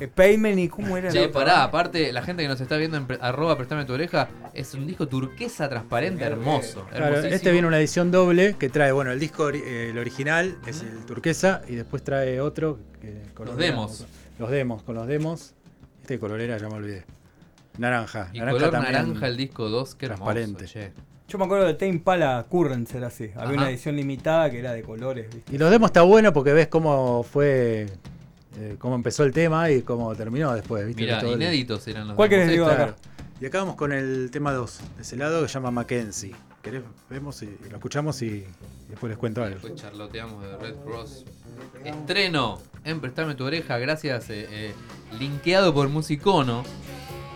[0.00, 3.06] Eh, Pavement y cómo era Che, pará, aparte, la gente que nos está viendo en
[3.06, 6.84] pre- arroba prestame tu oreja, es un disco turquesa transparente hermoso.
[6.90, 7.34] Claro, hermosísimo.
[7.34, 10.82] este viene una edición doble que trae, bueno, el disco, ori- eh, el original es
[10.82, 12.78] el turquesa y después trae otro.
[13.00, 14.06] Que color Los demos.
[14.38, 15.54] Los demos, con los demos.
[16.00, 17.04] Este de color era, ya me olvidé.
[17.76, 18.30] Naranja.
[18.32, 18.92] Y naranja color también.
[18.92, 20.56] naranja el disco 2, que transparente.
[20.58, 20.94] transparente.
[20.94, 21.08] Che.
[21.28, 23.24] Yo me acuerdo de Tame Pala Currents era así.
[23.34, 23.52] Había Ajá.
[23.52, 25.54] una edición limitada que era de colores, ¿viste?
[25.54, 27.86] Y los demos está bueno porque ves cómo fue,
[28.58, 30.84] eh, cómo empezó el tema y cómo terminó después.
[30.86, 31.02] ¿viste?
[31.02, 32.96] Mira, Todo el- inéditos eran los ¿Cuál querés digo acá?
[33.40, 36.34] Y acá vamos con el tema 2, de ese lado que se llama Mackenzie.
[36.60, 36.82] ¿Querés?
[37.08, 38.44] Vemos y, lo escuchamos y,
[38.88, 39.60] después les cuento algo.
[39.60, 41.24] Después charloteamos de Red Cross.
[41.84, 44.74] Estreno en Prestame tu oreja, gracias, eh, eh,
[45.20, 46.64] linkeado por Musicono,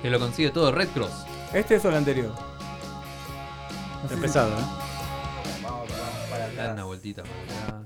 [0.02, 1.24] que lo consigue todo Red Cross.
[1.54, 2.32] ¿Este es o el anterior?
[4.02, 4.82] Está pesado, ¿eh?
[6.56, 7.82] Dale una vueltita para atrás.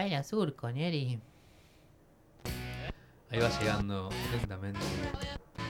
[0.00, 1.20] Baila surco, Neri.
[3.30, 4.80] Ahí va llegando lentamente.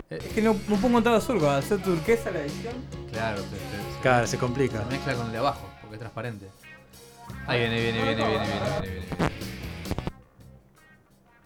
[0.08, 2.74] Es que no, no pongo tanto surco, al ser turquesa la edición.
[3.10, 4.84] Claro, se, se- Claro, se se complica.
[4.88, 6.46] mezcla con el de abajo, porque es transparente.
[7.48, 9.00] Ahí viene, viene, viene, viene, viene, viene, viene.
[9.00, 9.06] viene.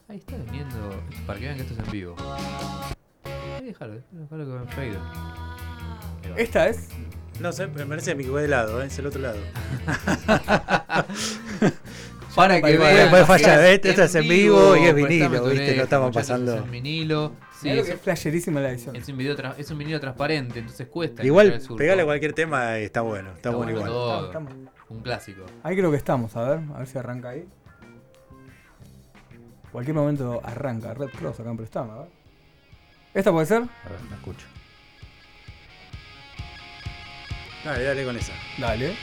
[0.08, 1.02] Ahí está viniendo.
[1.26, 2.16] Para que vean que esto es en vivo.
[3.24, 4.88] Ahí déjalo, déjalo que me fade.
[6.22, 6.36] Ahí va.
[6.36, 6.90] Esta es.
[7.40, 8.86] No sé, me parece que de lado, ¿eh?
[8.86, 9.38] es el otro lado.
[12.34, 13.10] Para que vean.
[13.10, 13.64] puede fallar.
[13.64, 15.76] Esto es en vivo y es vinilo, ¿viste?
[15.76, 17.32] No estamos pasando- Es un vinilo.
[17.60, 18.94] Sí, es, es flasherísima la edición.
[18.96, 21.24] es un video tra- es un vinilo transparente, entonces cuesta.
[21.24, 24.32] Igual, pegarle a cualquier tema y está bueno, está, Está bueno, bueno igual.
[24.32, 24.64] todo.
[24.90, 25.46] Un clásico.
[25.62, 27.46] Ahí creo que estamos, a ver, a ver si arranca ahí.
[29.72, 32.08] Cualquier momento arranca Red Cross acá en Prestama, a ver.
[33.14, 33.58] ¿Esta puede ser?
[33.62, 34.46] A ver, la escucho.
[37.64, 38.32] Dale, dale con esa.
[38.58, 38.94] Dale.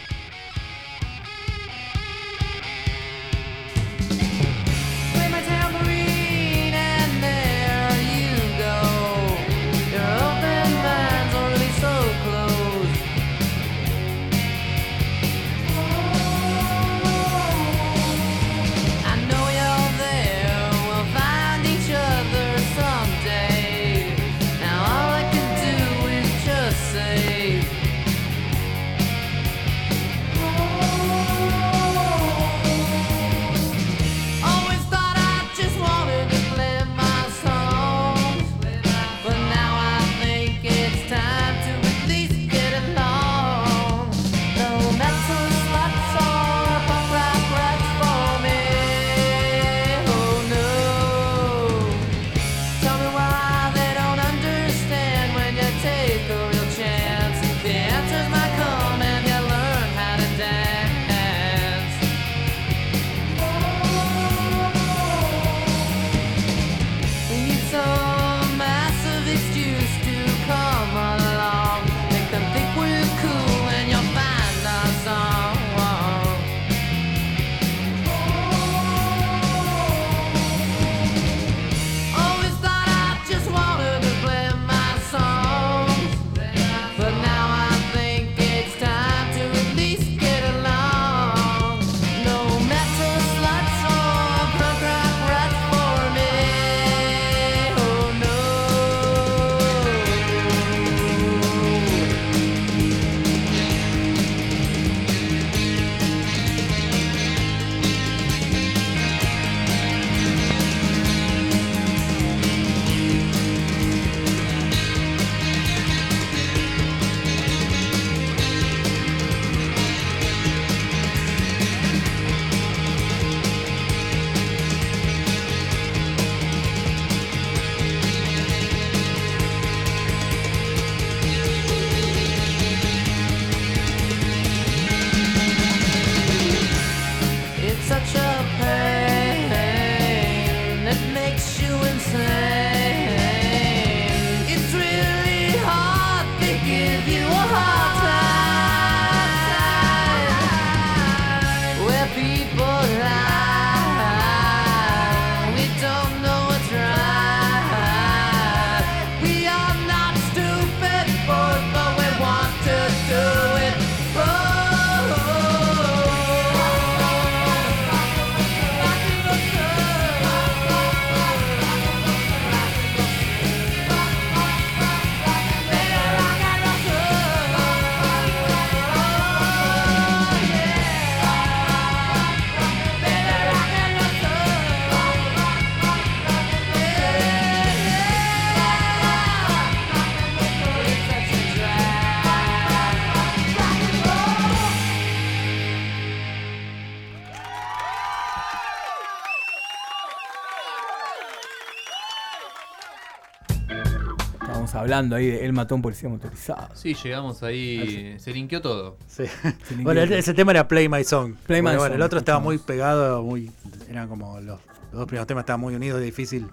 [204.61, 206.67] Estamos hablando ahí de Él mató a un policía motorizado.
[206.75, 208.15] Sí, llegamos ahí.
[208.19, 208.95] Se linkeó todo.
[209.07, 209.23] Sí.
[209.63, 211.33] Se Bueno, ese tema era Play My Song.
[211.47, 213.49] Play My Bueno, bueno, Song, el otro estaba muy pegado, muy.
[213.89, 214.59] Eran como los,
[214.91, 216.47] los dos primeros temas estaban muy unidos, difícil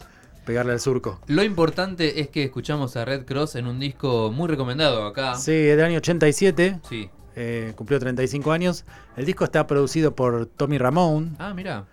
[0.46, 1.20] pegarle al surco.
[1.26, 5.34] Lo importante es que escuchamos a Red Cross en un disco muy recomendado acá.
[5.34, 7.10] Sí, es del año 87, Sí.
[7.36, 8.84] Eh, cumplió 35 años.
[9.16, 11.30] El disco está producido por Tommy Ramone.
[11.38, 11.84] Ah, mira.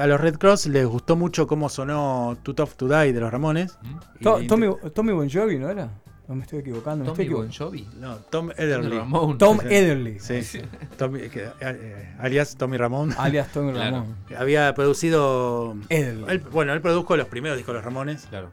[0.00, 3.30] A los Red Cross les gustó mucho cómo sonó Too Tough to Die de los
[3.30, 3.78] Ramones.
[4.22, 5.90] To- le Tommy, Tommy Bon Jovi, ¿no era?
[6.26, 7.04] No me estoy equivocando.
[7.04, 7.52] Tommy estoy Bon.
[7.52, 7.86] Jovi.
[8.00, 8.96] No, Tom Ederly.
[8.96, 9.36] Ramón.
[9.36, 9.58] Tom.
[9.62, 10.40] Ederly, Sí,
[10.96, 13.12] Tommy- que- eh, alias Tommy Ramón.
[13.18, 13.96] alias Tommy Claro.
[13.96, 14.16] Ramón.
[14.38, 15.76] Había producido.
[15.90, 16.24] Ederly.
[16.28, 18.24] él- bueno, él produjo los primeros discos de los Ramones.
[18.30, 18.52] Claro.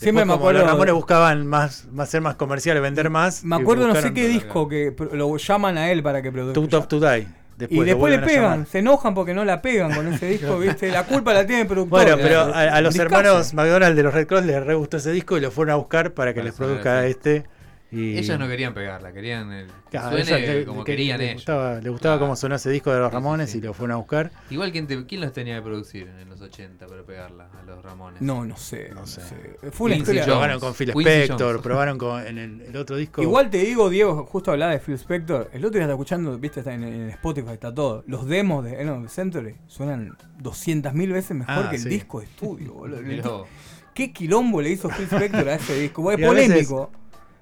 [0.00, 3.44] Siempre Después, me acuerdo- Los Ramones buscaban más, más ser más comerciales, vender más.
[3.44, 6.70] Me acuerdo no sé qué disco que lo llaman a él para que Too produzca.
[6.70, 7.26] Tough to Die.
[7.58, 10.90] Después Y después le pegan, se enojan porque no la pegan con ese disco, ¿viste?
[10.90, 12.02] La culpa la tiene el productor.
[12.02, 15.12] Bueno, pero a, a los hermanos McDonald de los Red Cross les re gustó ese
[15.12, 17.44] disco y lo fueron a buscar para que les produzca este.
[17.92, 18.16] Y...
[18.18, 19.66] Ellas no querían pegarla, querían el.
[19.90, 21.34] Claro, suene como que- querían le ellos.
[21.38, 22.26] Gustaba, le gustaba Claro.
[22.26, 23.58] cómo sonó ese disco de los sí, Ramones sí.
[23.58, 24.30] y lo fueron a buscar.
[24.50, 27.82] Igual, ¿quién, te- ¿quién los tenía que producir en los 80 para pegarla a los
[27.84, 28.22] Ramones?
[28.22, 28.90] No, no sé.
[28.90, 29.22] No No sé.
[29.22, 29.70] sé.
[29.72, 30.22] Fue una Quincy historia.
[30.22, 30.34] Jones.
[30.36, 31.62] Probaron con Phil Quincy Spector, Jones.
[31.62, 33.22] probaron con, en el, el otro disco.
[33.22, 35.50] Igual te digo, Diego, justo hablaba de Phil Spector.
[35.52, 38.04] El otro día está escuchando, viste, está en, en Spotify, está todo.
[38.06, 41.88] Los demos de End of Century suenan 200.000 veces mejor Ah, que el sí.
[41.88, 43.46] disco de estudio, boludo.
[43.94, 46.10] ¿Qué quilombo le hizo Phil Spector a ese disco?
[46.12, 46.90] Es a veces- polémico.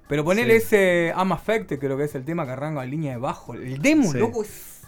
[0.09, 0.65] Pero ponerle Sí.
[0.75, 3.53] ese I'm Affected, creo que es el tema que arranca en línea de bajo.
[3.53, 4.17] El demo, Sí.
[4.17, 4.81] loco, es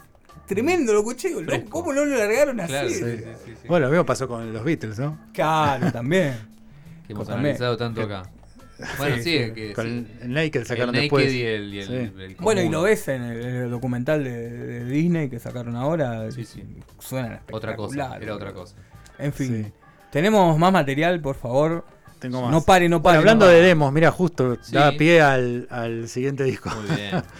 [0.47, 1.29] tremendo, lo escuché.
[1.29, 1.69] loco.
[1.69, 2.71] ¿Cómo no lo largaron así?
[2.71, 3.01] Claro, sí, Sí.
[3.03, 3.67] sí, sí, sí.
[3.69, 5.17] Bueno, lo mismo pasó con los Beatles, ¿no?
[5.33, 6.33] Claro, también.
[7.07, 7.51] que hemos también.
[7.55, 8.23] analizado tanto acá.
[8.97, 9.73] Bueno, sí, es que.
[9.73, 9.91] Con sí.
[9.91, 11.25] el, el Naked sacaron el después.
[11.25, 11.93] Naked y el, y el- Sí.
[12.19, 15.75] el Bueno, y lo ves en el, en el documental de, de Disney que sacaron
[15.75, 16.31] ahora.
[16.31, 16.63] Sí, sí.
[16.97, 18.75] Suenan Otra cosa, espectacular, era otra cosa.
[19.19, 19.65] En fin.
[19.65, 19.71] Sí.
[20.11, 21.85] Tenemos más material, por favor.
[22.21, 22.51] Tengo más.
[22.51, 23.17] No pare, no pare.
[23.17, 24.73] Bueno, hablando no de demos, mira, justo Sí.
[24.73, 26.69] da pie al, al siguiente disco.
[26.69, 27.21] Muy bien.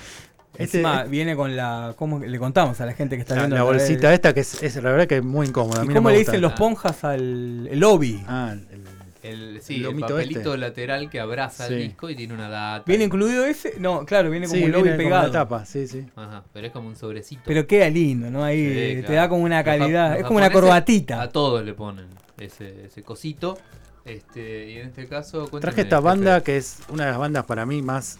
[0.58, 1.94] Este- Encima viene con la.
[1.98, 3.56] ¿Cómo le contamos a la gente que está la, viendo?
[3.56, 5.80] la bolsita de- esta que es, es la verdad que es muy incómoda.
[5.82, 8.22] a ¿Y mí no cómo le dicen los ponjas al el lobby?
[8.28, 8.82] Ah, el-
[9.24, 10.58] El, sí, El papelito este.
[10.58, 11.74] lateral que abraza Sí.
[11.76, 12.84] el disco y tiene una data.
[12.88, 13.76] ¿Viene incluido ese?
[13.80, 15.28] No, claro, viene como sí, un lobby viene como pegado.
[15.28, 16.06] la tapa, sí, sí.
[16.16, 17.44] Ajá, pero es como un sobrecito.
[17.46, 18.44] Pero queda lindo, ¿no?
[18.44, 20.10] Ahí Sí, te da como una calidad.
[20.12, 21.22] los Es como una corbatita.
[21.22, 22.08] A todos le ponen
[22.40, 23.58] ese, ese cosito.
[24.06, 25.42] Este, y en este caso.
[25.50, 26.06] cuéntame, Traje esta jefe.
[26.06, 28.18] banda que es una de las bandas para mí más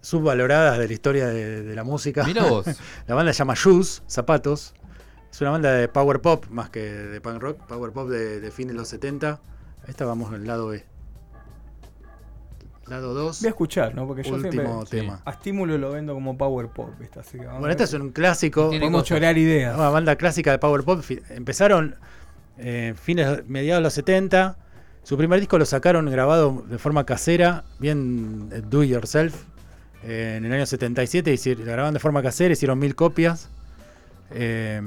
[0.00, 2.24] subvaloradas de la historia de, de la música.
[2.24, 2.66] Mira vos.
[3.06, 4.74] la banda se llama Shoes, Zapatos.
[5.30, 7.58] Es una banda de power pop más que de punk rock.
[7.66, 9.40] Power pop de, de fines de los 70.
[9.88, 10.84] Esta vamos al lado B.
[12.88, 13.40] Lado 2.
[13.40, 14.06] Voy a escuchar, ¿no?
[14.06, 15.00] Porque yo Último siempre.
[15.00, 15.22] tema.
[15.24, 17.20] A estímulo lo vendo como power pop, ¿viste?
[17.20, 18.66] Así que vamos Bueno, este es un clásico.
[18.66, 19.08] Podemos cosas.
[19.08, 19.76] chorear ideas.
[19.78, 21.00] Una banda clásica de Power Pop.
[21.30, 21.94] Empezaron
[22.58, 24.58] eh, fines, mediados de los 70.
[25.02, 29.34] Su primer disco lo sacaron grabado de forma casera, bien eh, do it yourself.
[30.04, 33.48] eh, en el año 77 hicieron- lo grabaron de forma casera, hicieron mil copias.
[34.30, 34.80] Eh,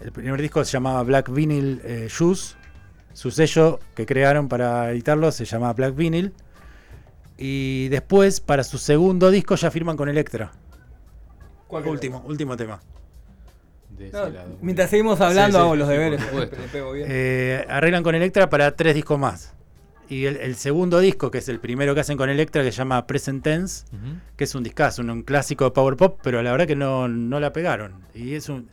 [0.00, 2.56] el primer disco se llamaba Black Vinyl eh, Shoes.
[3.12, 6.32] Su sello que crearon para editarlo se llamaba Black Vinyl.
[7.36, 10.50] Y después, para su segundo disco, ya firman con Electra.
[11.90, 12.80] Último, último tema.
[13.98, 14.56] De ese No, lado.
[14.62, 16.20] mientras seguimos hablando, Sí, sí, hago los sí, deberes.
[17.08, 19.54] Eh, arreglan con Electra para tres discos más.
[20.08, 22.78] Y el, el segundo disco, que es el primero que hacen con Electra, que se
[22.78, 23.84] llama Present Tense,
[24.36, 27.08] que es un discazo, un, un clásico de Power Pop, pero la verdad que no,
[27.08, 27.92] no la pegaron.
[28.14, 28.68] Y es un.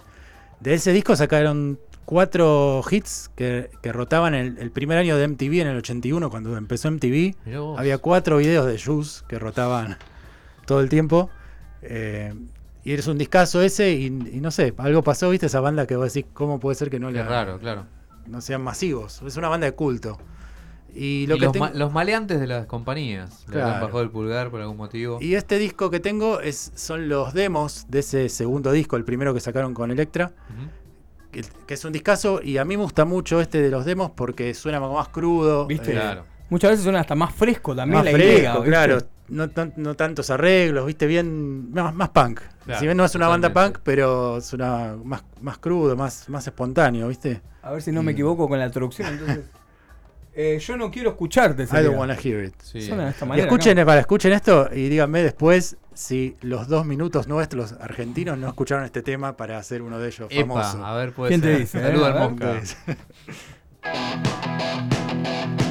[0.61, 5.59] De ese disco sacaron cuatro hits que, que rotaban el, el primer año de MTV
[5.61, 7.35] en el 81, cuando empezó MTV.
[7.77, 9.97] Había cuatro videos de Juice que rotaban
[10.65, 11.29] todo el tiempo.
[11.81, 12.33] Eh,
[12.85, 15.97] y es un discazo ese, y, y no sé, algo pasó, viste, esa banda que
[15.97, 17.85] vos decís, ¿cómo puede ser que no le raro, claro.
[18.27, 19.21] no sean masivos?
[19.25, 20.17] Es una banda de culto.
[20.97, 23.43] Y lo Y que los, tengo- ma- los maleantes de las compañías.
[23.47, 23.81] Le Claro.
[23.85, 25.17] bajado el pulgar por algún motivo.
[25.19, 29.33] y este disco que tengo es, son los demos de ese segundo disco, el primero
[29.33, 30.31] que sacaron con Electra,
[31.31, 34.11] que, que es un discazo, y a mí me gusta mucho este de los demos
[34.11, 35.65] porque suena más crudo.
[35.67, 35.89] ¿Viste?
[35.91, 36.23] eh, Claro.
[36.49, 38.53] Muchas veces suena hasta más fresco también más la fresco, idea.
[38.53, 38.69] ¿viste?
[38.69, 38.97] claro.
[39.27, 41.71] No, tan- no tantos arreglos, viste, bien.
[41.71, 42.41] Más, más punk.
[42.65, 46.29] Claro, si bien no es una banda punk, pero es una más, más crudo, más,
[46.29, 47.41] más espontáneo, viste.
[47.63, 49.07] A ver si no me Y- equivoco con la traducción.
[49.09, 49.39] Entonces,
[50.37, 51.63] Eh, yo no quiero escucharte.
[51.63, 52.53] I don't wanna hear it.
[52.61, 52.81] Sí.
[52.81, 53.47] Suena de esta Y manera.
[53.47, 53.85] escuchen, ¿no?
[53.85, 59.01] para, escuchen esto y díganme después si los dos minutos nuestros argentinos no escucharon este
[59.01, 60.85] tema para hacer uno de ellos Epa, famoso.
[60.85, 61.59] a ver, puede ¿Quién te ser.
[61.59, 61.83] dice, eh?
[61.83, 62.31] Saluda A al.
[62.31, 62.61] Mosca.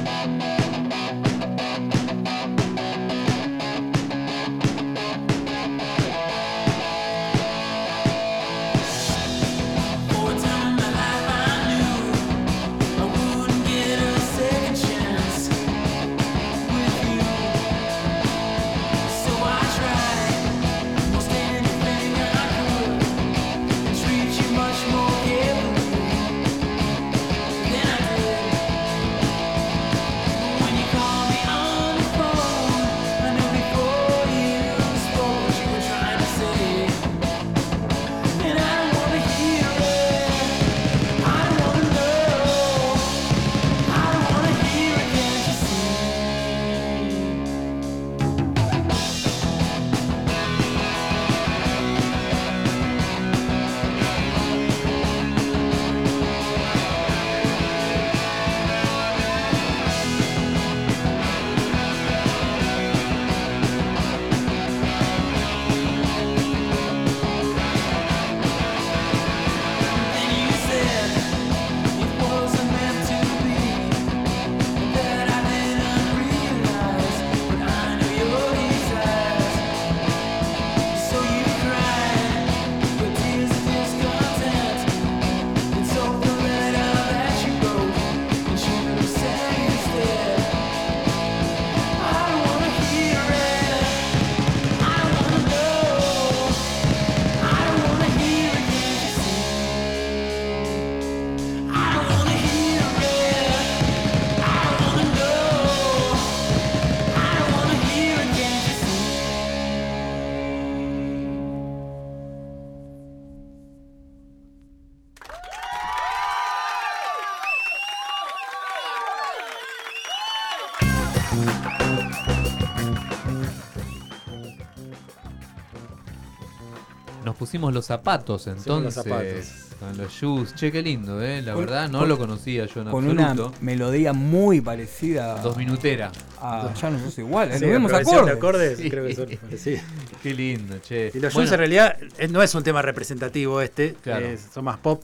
[127.55, 129.03] pusimos los zapatos Pusimos los entonces.
[129.03, 129.61] zapatos.
[129.79, 130.55] Con los shoes.
[130.55, 131.41] Che, qué lindo, ¿eh?
[131.41, 133.57] La Con- verdad, no con- lo conocía yo en Con una absoluto.
[133.61, 136.11] melodía muy parecida Dos minutera.
[136.41, 137.51] a Ya no sos igual.
[137.59, 138.71] Sí, los progresión de acordes.
[138.73, 138.89] acordes, Sí.
[138.89, 139.81] creo que son parecidos.
[140.23, 141.07] Qué lindo, che.
[141.13, 144.25] Y los Bueno, Jules en realidad eh, no es un tema representativo este, Claro.
[144.25, 145.01] eh, son más pop.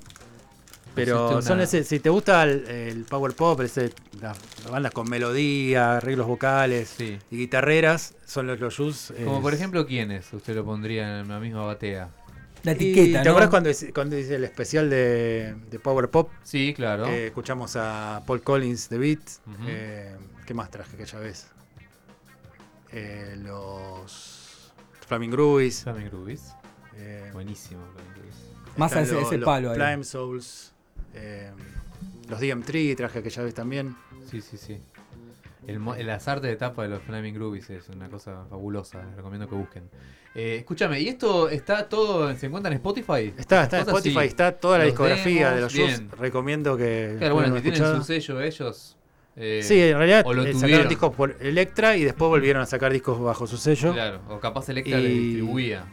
[0.95, 4.91] Pero son una- ese, si te gusta el, el power pop, ese, las, las bandas
[4.91, 7.17] con melodía, arreglos vocales Sí.
[7.31, 10.31] y guitarreras, son los, los eh, Como por ejemplo, ¿quiénes?
[10.33, 12.09] Usted lo pondría en la misma batea.
[12.63, 13.31] La y etiqueta, ¿Te ¿no?
[13.31, 16.29] acuerdas cuando, hice- cuando hice el especial de, de Power Pop?
[16.43, 17.07] Sí, claro.
[17.07, 19.19] Escuchamos a Paul Collins de Beat.
[19.67, 21.47] Eh, ¿Qué más traje aquella vez?
[22.91, 24.71] Eh, los
[25.07, 25.83] Flaming Groovies.
[25.83, 26.53] Flaming Groovies.
[26.97, 27.81] eh, Buenísimo.
[28.77, 29.77] Más a ese, ese los palo ahí.
[29.77, 30.73] Prime Souls.
[31.13, 31.51] eh,
[32.29, 33.95] los DM3 traje aquella vez también.
[34.29, 34.79] Sí, sí, sí.
[35.75, 39.03] El, el azar de tapa de los Flaming Groovies es una cosa fabulosa.
[39.05, 39.83] Les recomiendo que busquen.
[40.33, 43.33] Eh, escúchame, ¿y esto está todo, se encuentra en Spotify?
[43.37, 44.25] Está, está en Spotify, sí.
[44.27, 46.09] está toda la Los discografía de los bien.
[46.17, 47.15] Recomiendo que.
[47.19, 48.97] Claro, bueno, si tienen su sello ellos.
[49.35, 52.65] eh, Sí, en realidad o lo eh, sacaron discos por Electra y después volvieron a
[52.65, 53.91] sacar discos bajo su sello.
[53.93, 55.83] Claro, o capaz Electra le distribuía.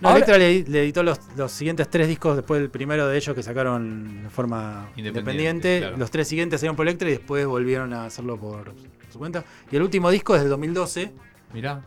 [0.00, 3.16] No, Ahora- Electra le, le editó los, los siguientes tres discos después del primero de
[3.16, 5.78] ellos que sacaron de forma Independiente, independiente.
[5.80, 5.96] claro.
[5.96, 8.74] Los tres siguientes salieron por Electra y después volvieron a hacerlo por
[9.10, 9.44] su cuenta.
[9.70, 11.12] Y el último disco es del 2012.
[11.54, 11.82] Mirá,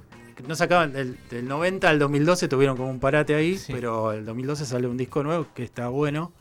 [0.47, 3.71] No sacaban del, del 90 al 2012 tuvieron como un parate ahí, Sí.
[3.73, 6.31] pero el 2012 sale un disco nuevo que está bueno.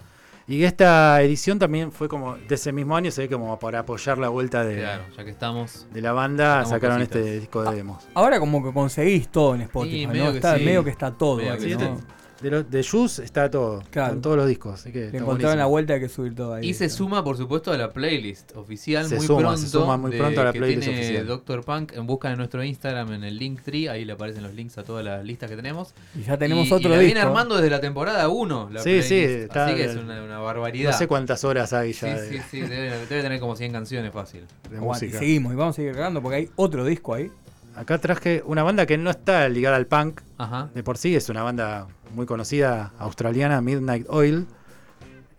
[0.48, 4.18] Y esta edición también fue como de ese mismo año, se ve como para apoyar
[4.18, 5.86] la vuelta de, claro, ya que estamos.
[5.92, 7.18] de la banda, sacaron cositas.
[7.20, 8.08] este disco de demos.
[8.14, 10.12] Ahora como que conseguís todo en Spotify, Y ¿no?
[10.14, 10.64] medio que Está, sí.
[10.64, 11.36] medio que está todo.
[11.36, 11.76] Medio ahí, que.
[11.76, 11.80] ¿no?
[11.94, 12.04] este-
[12.40, 14.14] de, lo- de Juice está todo, Claro.
[14.14, 14.80] con todos los discos.
[14.80, 16.68] Así que Le encontraron la vuelta hay que subir todo ahí.
[16.68, 19.56] Y se suma, por supuesto, a la playlist oficial Se muy suma, pronto.
[19.58, 21.26] se suma muy de- pronto a la que playlist tiene oficial.
[21.26, 21.92] Doctor Punk.
[21.94, 23.88] En busca de nuestro Instagram en el Linktree.
[23.88, 25.94] Ahí le aparecen los links a todas las listas que tenemos.
[26.14, 27.04] Y ya tenemos y, otro y la disco.
[27.06, 28.70] viene armando desde la temporada 1.
[28.72, 29.42] La Sí, sí, playlist.
[29.44, 30.92] está- Así que es una, una barbaridad.
[30.92, 33.72] No sé cuántas horas hay Sí, ya sí, de, sí, debe, debe tener como 100
[33.72, 34.44] canciones fácil.
[34.70, 35.18] de y música.
[35.18, 37.30] seguimos y vamos a seguir cargando porque hay otro disco ahí.
[37.76, 40.68] Acá traje una banda que no está ligada al punk Ajá.
[40.74, 44.46] de por sí, es una banda muy conocida australiana, Midnight Oil.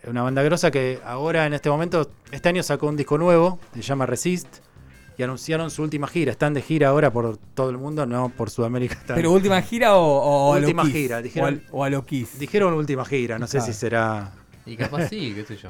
[0.07, 3.81] Una banda grosa que ahora en este momento, este año sacó un disco nuevo, se
[3.83, 4.47] llama Resist,
[5.17, 6.31] y anunciaron su última gira.
[6.31, 8.95] Están de gira ahora por todo el mundo, no por Sudamérica.
[8.95, 10.93] están- Pero última gira o, o a lo Última Kiss?
[10.93, 12.39] gira, O, dijeron- o a lo Kiss.
[12.39, 13.73] Dijeron última gira, no sé Claro.
[13.73, 14.31] si será
[14.65, 15.69] Y capaz sí, qué sé yo.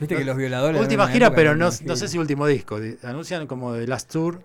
[0.00, 0.80] Viste que los violadores.
[0.80, 2.80] última gira, pero no, última no sé si último disco.
[2.80, 4.42] Di- Anuncian como The Last Tour.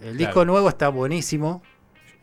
[0.00, 0.16] El Claro.
[0.18, 1.62] disco nuevo está buenísimo.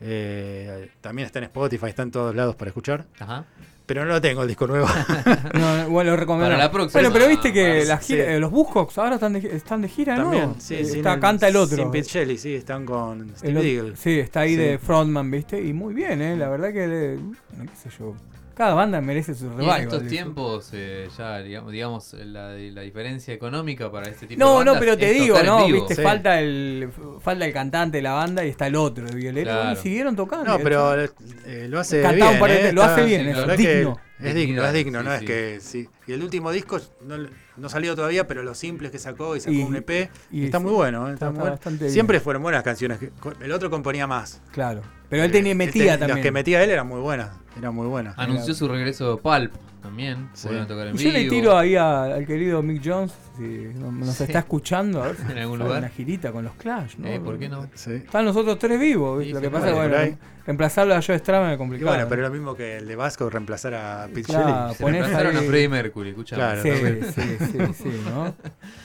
[0.06, 3.06] Eh, también está en Spotify, está en todos lados para escuchar.
[3.18, 3.44] Ajá.
[3.86, 4.86] Pero no lo tengo el disco nuevo.
[5.54, 6.46] No, no, bueno, lo recomiendo.
[6.50, 7.00] Para la próxima.
[7.00, 8.30] Bueno, pero viste que la gira, sí.
[8.32, 10.22] eh, los Buzzcocks ahora están de, están de gira, ¿no?
[10.24, 11.76] También, sí, Eh, sin está, canta el otro.
[11.76, 13.96] Sin Pete Shelley, sí, están con Steve Eagle.
[13.96, 14.56] Sí, está ahí Sí.
[14.56, 15.60] de frontman, ¿viste?
[15.62, 16.36] Y muy bien, ¿eh?
[16.36, 17.18] La verdad que,
[17.56, 18.14] no, qué sé yo,
[18.54, 19.80] cada banda merece su Y en revival.
[19.82, 24.56] estos tiempos, eh, ya digamos, digamos la, la diferencia económica para este tipo de No,
[24.56, 25.66] bandas no, pero te digo, ¿no?
[25.66, 25.78] vivo.
[25.80, 26.02] Viste, Sí.
[26.02, 26.88] falta el
[27.20, 29.50] falta el cantante de la banda y está el otro, el violero.
[29.50, 29.72] Claro.
[29.72, 30.44] Y siguieron tocando.
[30.46, 32.40] No, pero eh, lo hace Cantaba un bien.
[32.40, 33.98] par de eh, veces, lo hace bien, es digno.
[34.20, 35.88] Es digno, es digno, Sí, no es que sí.
[36.06, 37.16] Y el último disco no,
[37.56, 40.58] no salió todavía, pero los simples que sacó y sacó Y- un EP, y está
[40.58, 41.08] sí, muy bueno.
[41.08, 41.50] eh, está está muy bueno.
[41.56, 41.92] bastante bien.
[41.92, 43.00] Siempre fueron buenas canciones.
[43.40, 44.40] El otro componía más.
[44.52, 44.82] Claro.
[45.10, 46.16] Pero él tenía Eh, metía este- también.
[46.18, 47.30] Las que metía él eran muy buenas.
[47.58, 48.14] Eran muy buenas.
[48.18, 49.52] Anunció su regreso Pulp
[49.82, 50.28] también.
[50.32, 50.48] Sí.
[50.48, 53.42] A tocar en Y yo le tiro ahí a- al querido Mick Jones, si
[53.78, 54.24] no- nos Sí.
[54.24, 55.78] está escuchando, a ver si En algún lugar.
[55.78, 57.06] una girita con los Clash, ¿no?
[57.08, 57.68] Eh, ¿Por qué no?
[57.74, 57.92] Sí.
[57.92, 59.88] Están los otros tres vivos, lo que pasa es ahí.
[59.88, 61.90] bueno, reemplazarlo a Joe Strummer es Y complicado.
[61.92, 64.72] bueno, pero es lo mismo que el de Vasco reemplazar a Pete Claro.
[64.72, 64.92] Shelley.
[64.92, 66.42] Reemplazaron ahí- a Freddie Mercury, escuchame.
[66.42, 66.62] Claro.
[66.62, 66.70] Sí,
[67.14, 68.34] sí, sí, sí, ¿no?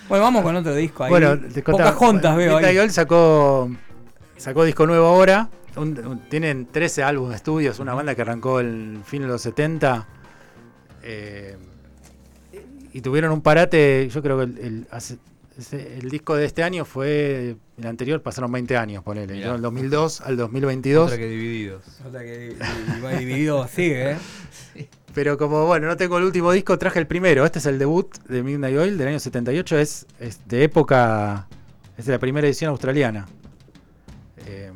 [0.09, 1.09] Bueno, vamos con otro disco ahí.
[1.09, 2.89] Bueno, te contaba, Pocas juntas veo ahí.
[2.89, 3.69] Sacó,
[4.37, 5.49] sacó disco nuevo ahora.
[5.75, 9.41] Un- un- tienen 13 álbumes de estudios, una banda que arrancó el fin de los
[9.41, 10.07] 70.
[11.03, 11.55] eh,
[12.91, 15.17] y tuvieron un parate, yo creo que el, el- hace-
[15.57, 19.33] ese- el disco de este año fue, el anterior pasaron 20 años, ponele.
[19.35, 19.53] Mirá.
[19.53, 21.05] Del 2002 al 2022.
[21.05, 21.83] Otra que divididos.
[22.05, 22.55] Otra que
[23.19, 24.17] dividido, sigue, ¿eh?
[25.13, 27.45] Pero como, bueno, no tengo el último disco, traje el primero.
[27.45, 29.77] Este es el debut de Midnight Oil del año 78.
[29.77, 31.47] Es, es de época,
[31.97, 33.27] es de la primera edición australiana.
[34.47, 34.71] Eh,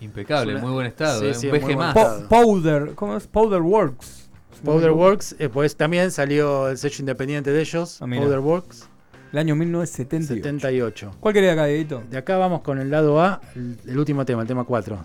[0.00, 1.20] Impecable, una- muy buen estado.
[1.20, 1.96] Sí, eh, sí, un más.
[1.96, 2.28] estado.
[2.28, 3.26] Powder, ¿cómo es?
[3.26, 4.28] Powder Works.
[4.64, 8.06] Powder Works, eh, pues también salió el sello independiente de ellos, Ah.
[8.06, 8.88] Powder Works,
[9.32, 10.42] El año 1978.
[10.44, 11.10] 78.
[11.20, 12.02] ¿Cuál quería acá, Dieguito?
[12.10, 14.98] De acá vamos con el lado A, el, el último tema, el tema 4.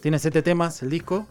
[0.00, 1.26] Tiene 7 temas el disco.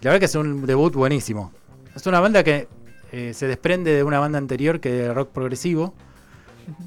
[0.00, 1.52] La verdad que es un debut buenísimo.
[1.94, 2.66] Es una banda que
[3.12, 5.94] eh, se desprende de una banda anterior que era rock progresivo.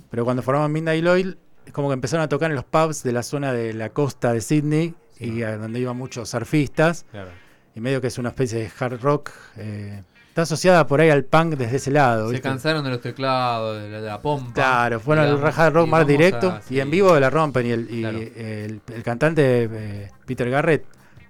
[0.09, 3.11] Pero cuando formaban Midnight Oil, es como que empezaron a tocar en los pubs de
[3.13, 5.25] la zona de la costa de Sydney Sí.
[5.31, 7.05] y a donde iban muchos surfistas.
[7.11, 7.29] Claro.
[7.75, 9.29] Y medio que es una especie de hard rock.
[9.57, 12.27] eh, está asociada por ahí al punk desde ese lado.
[12.27, 12.47] Se ¿viste?
[12.49, 14.53] cansaron de los teclados, de la, de la pompa.
[14.53, 17.65] Claro, fueron el digamos, hard rock más directo a- y en vivo la rompen.
[17.67, 18.17] Y el, y Claro.
[18.17, 20.85] el, el cantante eh, Peter Garrett,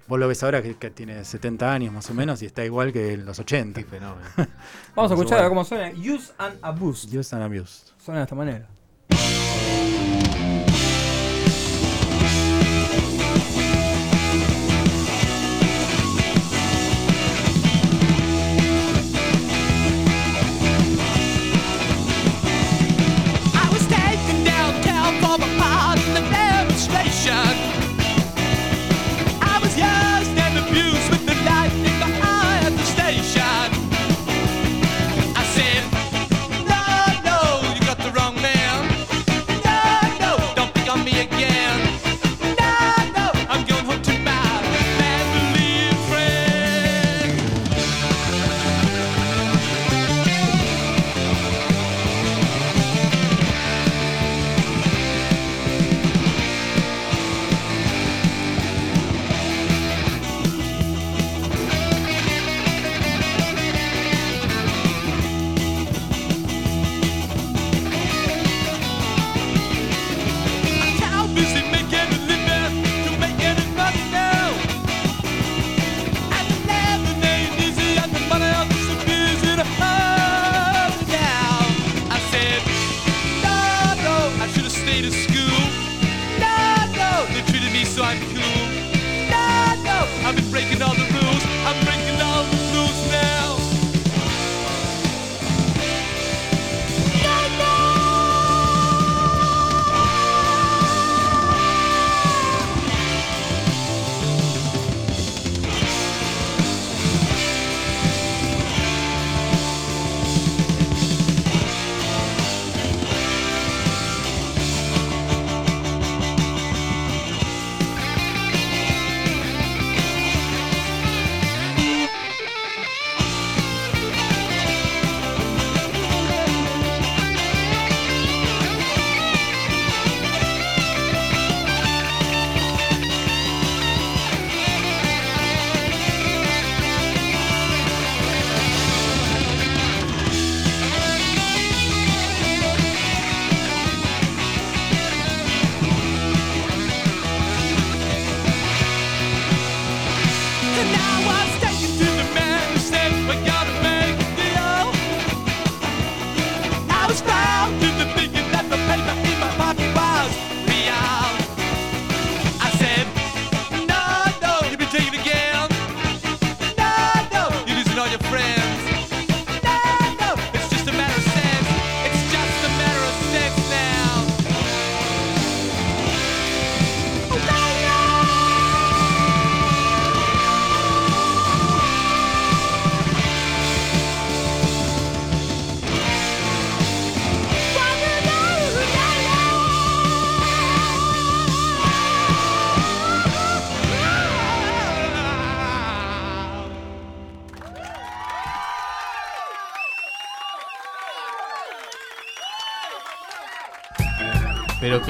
[0.08, 2.92] vos lo ves ahora que, que tiene 70 años más o menos y está igual
[2.94, 3.82] que en los 80.
[3.82, 4.28] Qué fenómeno.
[4.96, 5.90] Vamos a escuchar cómo suena.
[5.92, 7.08] Use and Abuse.
[7.18, 7.88] Used and abused.
[8.04, 8.68] Suena de esta manera.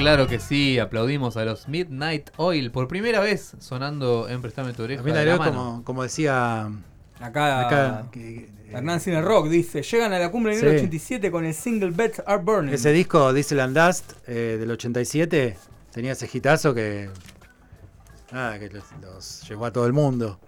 [0.00, 4.82] Claro que sí, aplaudimos a los Midnight Oil por primera vez sonando en Prestame tu
[4.82, 4.98] oreja.
[4.98, 5.64] También de la agregó mano.
[5.70, 6.70] como, como decía
[7.20, 10.76] Acá, acá, que- Hernán Cine Rock dice: Llegan a la cumbre en el Sí.
[10.76, 12.72] 87 con el single Beds Are Burning.
[12.72, 15.56] ese disco Diesel and Dust eh, del 87
[15.92, 17.10] tenía ese hitazo que
[18.32, 20.38] nada, que los, los llevó a todo el mundo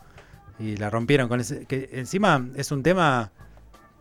[0.58, 3.32] y la rompieron con ese que encima es un tema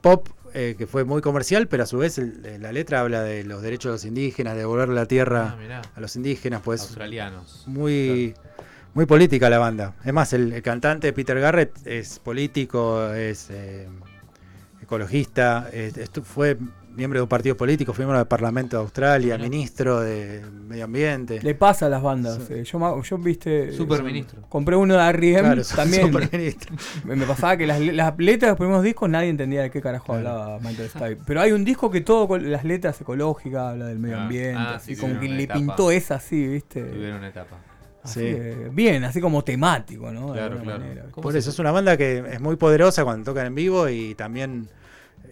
[0.02, 3.22] pop eh, que fue muy comercial pero a su vez el- eh, la letra habla
[3.24, 6.82] de los derechos de los indígenas de devolver la tierra Ah, a los indígenas pues
[6.82, 7.64] Australianos.
[7.68, 8.34] muy
[8.94, 9.96] muy política la banda.
[10.04, 13.88] Es más, el, el cantante Peter Garrett es político, es eh,
[14.82, 15.94] ecologista, es-
[16.24, 16.58] fue
[16.96, 21.40] miembro de un partido político, fue miembro del Parlamento de Australia, ministro de Medio Ambiente.
[21.42, 22.40] Le pasa a las bandas.
[22.48, 22.54] Sí.
[22.56, 23.72] eh, yo, yo, viste.
[23.72, 24.42] Superministro.
[24.50, 25.42] Compré uno de R.E.M.
[25.42, 26.04] Claro, también.
[26.08, 26.76] superministro.
[27.06, 29.72] Me, me pasaba que las, le- las letras de los primeros discos nadie entendía de
[29.72, 30.30] qué carajo Claro.
[30.30, 31.18] hablaba Michael Stipe.
[31.26, 34.56] Pero hay un disco que todo con las letras ecológicas, habla del medio Ah, ambiente,
[34.58, 35.60] ah, así sí, como que le etapa.
[35.60, 36.82] pintó esa así, ¿viste?
[36.84, 37.58] Tuvieron una etapa.
[38.04, 38.26] Así Sí.
[38.26, 40.34] que, bien, así como temático, ¿no?
[40.34, 40.80] Claro, claro.
[40.80, 41.12] manera, ¿viste?
[41.12, 44.16] ¿Cómo Por eso es una banda que es muy poderosa cuando tocan en vivo y
[44.16, 44.68] también,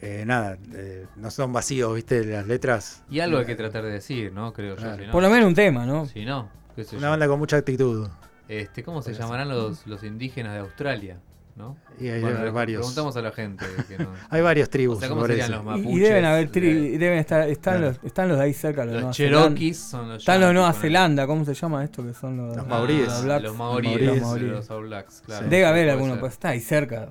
[0.01, 2.23] eh, nada, eh, no son vacíos, ¿viste?
[2.25, 3.03] Las letras.
[3.09, 4.53] Y algo hay que tratar de decir, ¿no?
[4.53, 4.81] Creo yo.
[4.81, 4.97] Claro.
[4.97, 6.05] Si no, Por lo menos un tema, ¿no?
[6.05, 7.11] si no, qué sé Una yo.
[7.11, 8.07] banda con mucha actitud.
[8.47, 11.19] Este, ¿Cómo se llamarán los, los indígenas de Australia?
[11.55, 11.75] ¿no?
[11.99, 12.79] Y hay Bueno, varios.
[12.79, 13.65] Preguntamos a la gente.
[13.89, 14.07] Que no.
[14.29, 14.99] Hay varias O tribus.
[14.99, 15.91] sea, ¿cómo serían los Y- mapuches?
[15.91, 17.87] Y, deben haber de- tri, deben estar, están, Claro.
[18.01, 19.89] los, están los de ahí cerca, los, Los Nueva Cherokees Zelanda.
[19.89, 20.73] son los Están los de Nueva.
[20.73, 22.05] Zelanda, ¿cómo se llama esto?
[22.05, 23.07] Que son los, Los Ah, maoríes.
[23.07, 23.43] los blacks.
[23.43, 24.51] Los maoríes, Los los, maoríes.
[24.51, 25.47] los All Blacks, claro.
[25.49, 26.19] Debe haber alguno, ser.
[26.21, 27.09] pues está ahí cerca.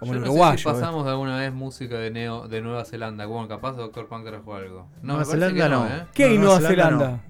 [0.00, 0.56] Como Yo el no uruguayo.
[0.58, 0.72] sé si ¿eh?
[0.72, 3.26] pasamos alguna vez música de Neo de Nueva Zelanda.
[3.26, 4.88] Bueno, capaz Doctor Punk trajo algo.
[5.02, 5.86] No, Nueva Zelanda no, no.
[5.94, 6.06] ¿eh?
[6.14, 7.24] ¿Qué hay Nueva Nueva Zelanda Zelanda?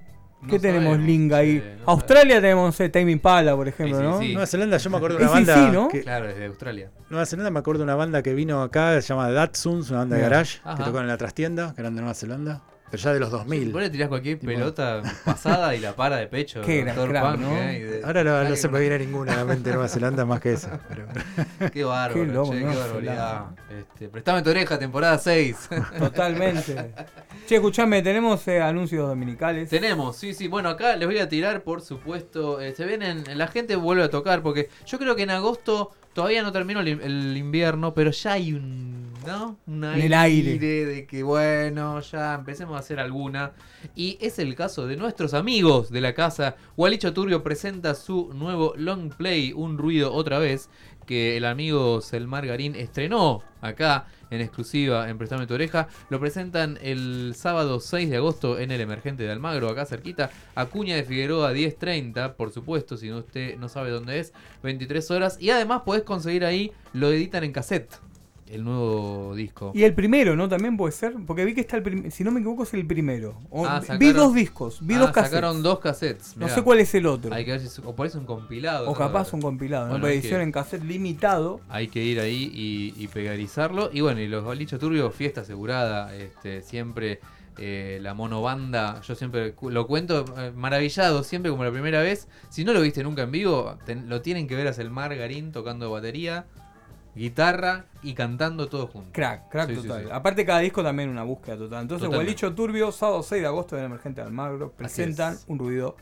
[0.48, 1.76] ¿Qué No tenemos sabemos, link ahí?
[1.84, 4.18] no Australia tenemos, no sé, Tame Impala, por ejemplo, Sí, sí, ¿no?
[4.20, 4.32] sí.
[4.32, 5.54] Nueva Zelanda, yo me acuerdo de una banda.
[5.54, 5.88] sí, ¿no?
[5.88, 6.90] que- Claro, desde Australia.
[7.10, 10.16] Nueva Zelanda me acuerdo de una banda que vino acá, se llama Datsuns, una banda
[10.16, 10.76] de garage, Ajá.
[10.78, 12.62] que tocaron en la trastienda, que eran de Nueva Zelanda.
[12.90, 13.72] Pero ya de los 2000.
[13.72, 16.60] Vos le tirás cualquier Tipo- pelota pasada y la para de pecho.
[16.62, 17.56] Qué gran crack, Punk, ¿no?
[17.56, 17.84] ¿eh?
[17.84, 20.40] De- Ahora no, no se me viene ninguna a la mente de Nueva Zelanda más
[20.40, 20.80] que esa.
[20.88, 21.06] Pero...
[21.72, 23.44] Qué bárbaro, Qué loco, che, qué barbaridad.
[23.78, 25.68] Este, prestame tu oreja, temporada 6.
[25.98, 26.92] Totalmente.
[27.46, 29.68] che, escuchame, tenemos eh, anuncios dominicales.
[29.70, 30.48] Tenemos, sí, sí.
[30.48, 32.60] Bueno, acá les voy a tirar, por supuesto.
[32.60, 36.42] eh, se vienen, la gente vuelve a tocar porque yo creo que en agosto todavía
[36.42, 39.58] no terminó el, el invierno, pero ya hay un, ¿no?
[39.66, 40.58] Un En el aire.
[40.58, 43.52] de que bueno, ya empecemos a hacer alguna.
[43.94, 46.56] Y es el caso de nuestros amigos de la casa.
[46.76, 50.68] Walicho Turbio presenta su nuevo long play, un ruido otra vez,
[51.06, 55.88] que el amigo Selmar Garín estrenó acá en exclusiva en Prestame tu oreja.
[56.08, 60.30] Lo presentan el sábado 6 de agosto en el Emergente de Almagro, acá cerquita.
[60.54, 65.36] Acuña de Figueroa 10.30, por supuesto, si no usted no sabe dónde es, 23 horas.
[65.40, 67.98] Y además podés conseguir ahí, lo editan en cassette,
[68.50, 69.72] el nuevo disco.
[69.74, 70.48] Y el primero, ¿no?
[70.48, 71.14] También puede ser.
[71.26, 72.10] Porque vi que está el primero.
[72.10, 73.38] Si no me equivoco, es el primero.
[73.50, 75.30] O- Ah, vi dos discos, vi Ah, dos cassettes.
[75.30, 76.36] sacaron dos cassettes.
[76.36, 77.32] No sé cuál es el otro.
[77.32, 78.90] Hay que ver si o por eso un compilado.
[78.90, 80.06] O capaz un compilado, Bueno, ¿no?
[80.08, 81.60] hay edición que- en cassette limitado.
[81.68, 83.90] Hay que ir ahí y, y pegarizarlo.
[83.92, 86.14] Y bueno, y los Balichos Turbios, fiesta asegurada.
[86.16, 87.20] Este, siempre
[87.58, 92.26] eh, la monobanda, yo siempre lo cuento eh, maravillado, siempre como la primera vez.
[92.48, 95.52] Si no lo viste nunca en vivo, ten- lo tienen que ver a Selmar Garín
[95.52, 96.46] tocando batería,
[97.14, 99.10] guitarra y cantando todo junto.
[99.12, 100.04] Crack, crack Sí, total.
[100.04, 100.08] sí.
[100.12, 101.82] Aparte, cada disco también una búsqueda total.
[101.82, 102.24] Entonces, Totalmente.
[102.42, 105.44] Gualicho Turbio, sábado 6 de agosto en Emergente Almagro, presentan es.
[105.48, 105.96] un ruido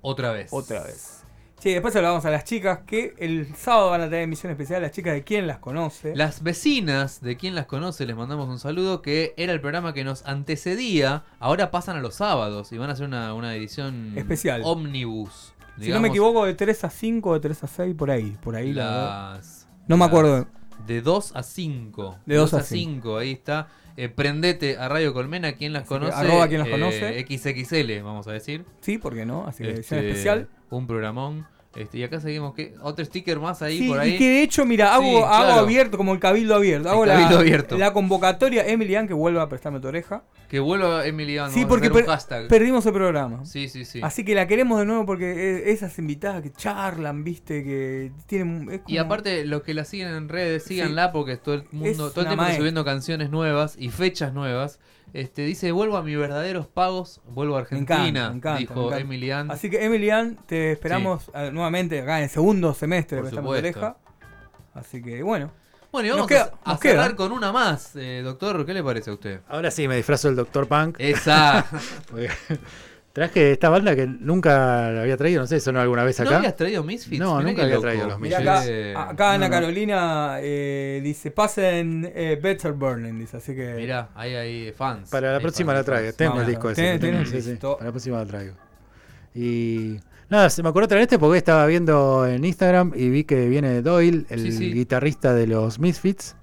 [0.00, 0.48] Otra vez.
[0.52, 1.16] otra vez.
[1.58, 4.80] Sí, después hablamos a las chicas que el sábado van a tener emisión especial.
[4.80, 6.16] Las chicas de quién las conoce.
[6.16, 10.02] Las vecinas, de quien las conoce, les mandamos un saludo, que era el programa que
[10.02, 14.62] nos antecedía, ahora pasan a los sábados y van a hacer una, una edición Especial.
[14.64, 15.52] Omnibus.
[15.78, 18.38] si no me equivoco, de 3 a 5 o de 3 a 6, por ahí.
[18.42, 19.59] Por ahí la las,
[19.90, 20.46] No me las- acuerdo.
[20.86, 22.16] De 2 a 5.
[22.24, 23.68] De 2 a 5, ahí está.
[23.96, 26.14] Eh, prendete a Radio Colmena, quien las Así conoce.
[26.14, 27.20] arroba quien las eh, conoce.
[27.20, 28.64] XXL, vamos a decir.
[28.80, 29.46] Sí, ¿por qué no?
[29.46, 30.48] Así que edición Este, especial.
[30.70, 31.46] Un programón.
[31.76, 32.52] Este, y acá seguimos.
[32.54, 32.74] ¿qué?
[32.82, 34.14] Otro sticker más ahí Sí, por ahí.
[34.14, 35.60] y que de hecho, mira, hago, Sí, hago claro.
[35.60, 36.88] abierto, como el cabildo abierto.
[36.88, 37.78] El Hago la, cabildo abierto.
[37.78, 40.24] la convocatoria, Emilian, que vuelva a prestarme tu oreja.
[40.48, 41.50] Que vuelva Emiliano.
[41.52, 42.48] Sí, vamos a porque per- hashtag.
[42.48, 43.44] perdimos el programa.
[43.44, 44.00] Sí, sí, sí.
[44.02, 48.68] Así que la queremos de nuevo porque e- esas invitadas que charlan, viste, que tienen...
[48.68, 51.88] es Y como- aparte, los que la siguen en redes, síganla porque todo el mundo,
[51.88, 52.58] Es todo el tiempo maestra.
[52.58, 54.80] subiendo canciones nuevas y fechas nuevas.
[55.12, 59.52] Este dice, vuelvo a mis verdaderos pagos, vuelvo a Me Argentina, encanta, me encanta, me.
[59.52, 63.96] Así que Emilian, te esperamos eh, nuevamente acá en el segundo semestre de oreja.
[64.74, 65.50] Así que bueno.
[65.92, 67.16] Bueno, y vamos queda- a, a cerrar queda.
[67.16, 69.40] con una más, eh, doctor, ¿qué le parece a usted?
[69.48, 70.68] Ahora sí, me disfrazo del Dr.
[70.68, 70.94] Punk.
[71.00, 71.66] Esa.
[73.20, 76.38] Traje esta banda que nunca la había traído, no sé, sonó alguna vez ¿No acá.
[76.38, 77.18] habías traído Misfits?
[77.20, 77.82] No, Mirá nunca había loco.
[77.86, 78.48] traído los Misfits.
[78.48, 79.60] acá, acá Ana no, no.
[79.60, 83.74] Carolina eh, dice, pasen eh, Better Burning, dice, así que...
[83.74, 85.10] Mirá, ahí hay fans.
[85.10, 86.12] Para la Hay próxima fans, la traigo.
[86.14, 86.98] Tengo Vamos, el disco ese.
[87.26, 87.56] sí, sí.
[87.60, 88.54] Para la próxima la traigo.
[89.34, 89.96] Y
[90.28, 93.82] nada, se me ocurrió traer este porque estaba viendo en Instagram y vi que viene
[93.82, 94.72] Doyle, el Sí, sí.
[94.72, 96.36] guitarrista de los Misfits.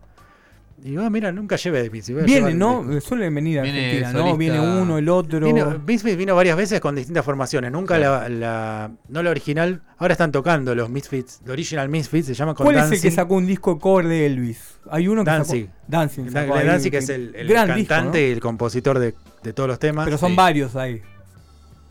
[0.79, 2.23] Y digo, ah, mira, nunca llevé de Misfits.
[2.23, 2.83] Viene, ¿no?
[2.83, 4.37] de- Suelen venir a Viene Argentina, ¿no?
[4.37, 5.39] Viene uno, el otro.
[5.39, 9.81] Vino, Misfits vino varias veces con distintas formaciones, nunca la, la- no la original.
[9.97, 13.09] Ahora están tocando los Misfits, el original Misfits, se llama con ¿Cuál es el que
[13.09, 14.75] sacó un disco cover de Elvis?
[14.91, 15.65] Hay uno que Danzig.
[15.65, 15.77] sacó...
[15.87, 16.25] Dancing.
[16.25, 18.27] Da- sacó ahí, Danzig que es el, el gran disco, cantante ¿no?
[18.27, 20.05] y el compositor de, de todos los temas.
[20.05, 20.35] Pero son Sí.
[20.35, 21.01] varios ahí.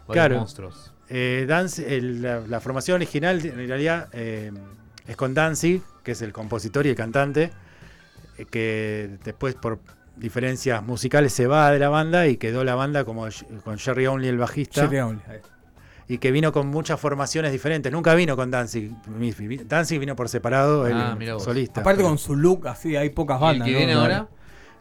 [0.08, 0.36] Claro.
[0.38, 0.92] monstruos.
[1.08, 1.46] Eh,
[1.88, 4.52] el- la, la formación original en realidad eh,
[5.08, 7.50] es con Danzig, que es el compositor y el cantante,
[8.50, 9.78] que después por
[10.16, 13.26] diferencias musicales se va de la banda y quedó la banda como
[13.64, 15.38] con Jerry Only el bajista Jerry Only, ahí.
[16.08, 17.92] y que vino con muchas formaciones diferentes.
[17.92, 18.92] Nunca vino con Danzig.
[19.66, 21.42] Danzig vino por separado, Ah, el vos.
[21.44, 21.80] solista.
[21.80, 23.66] Aparte Pero- con su look, así, hay pocas ¿Y el bandas.
[23.66, 23.78] que ¿no?
[23.78, 24.28] viene ahora?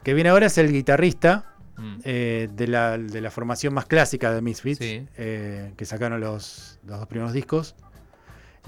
[0.02, 1.96] que viene ahora es el guitarrista Mm.
[2.04, 5.06] eh, de, la, de la formación más clásica de Misfits, Sí.
[5.18, 7.74] eh, que sacaron los, los dos primeros discos.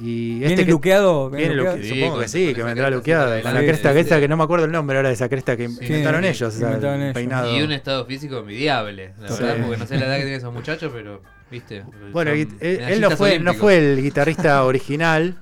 [0.01, 1.29] Y ¿Viene este que- luqueado?
[1.31, 1.79] Viene luqueado?
[1.83, 3.43] Sí, supongo que sí, que vendrá luqueado.
[3.43, 5.65] Con la cresta, esa que no me acuerdo el nombre ahora de esa cresta que
[5.65, 6.55] inventaron sí, ellos.
[6.55, 7.15] o sea, inventaron el ellos.
[7.15, 7.57] peinado.
[7.57, 9.43] Y un estado físico envidiable, la Sí.
[9.43, 11.83] verdad, porque no sé la edad que tienen esos muchachos, pero, viste.
[12.13, 15.37] Bueno, son y- él, él no fue, no fue el guitarrista original.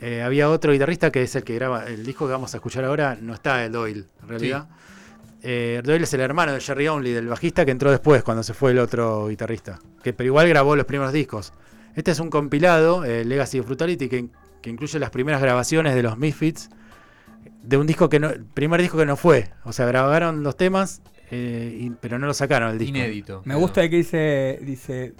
[0.00, 2.84] eh, había otro guitarrista que es el que graba el disco que vamos a escuchar
[2.84, 4.68] ahora, no está el Doyle, en realidad.
[5.42, 8.54] Eh, Doyle es el hermano de Jerry Only, del bajista que entró después cuando se
[8.54, 11.52] fue el otro guitarrista, que pero igual grabó los primeros discos.
[11.94, 14.28] Este es un compilado, eh, Legacy of Brutality, que,
[14.62, 16.70] que incluye las primeras grabaciones de los Misfits,
[17.62, 19.50] de un disco que no, el primer disco que no fue.
[19.64, 22.96] O sea, grabaron los temas, eh, y- pero no lo sacaron el disco.
[22.96, 23.42] Inédito.
[23.44, 25.14] Me gusta que dice, dice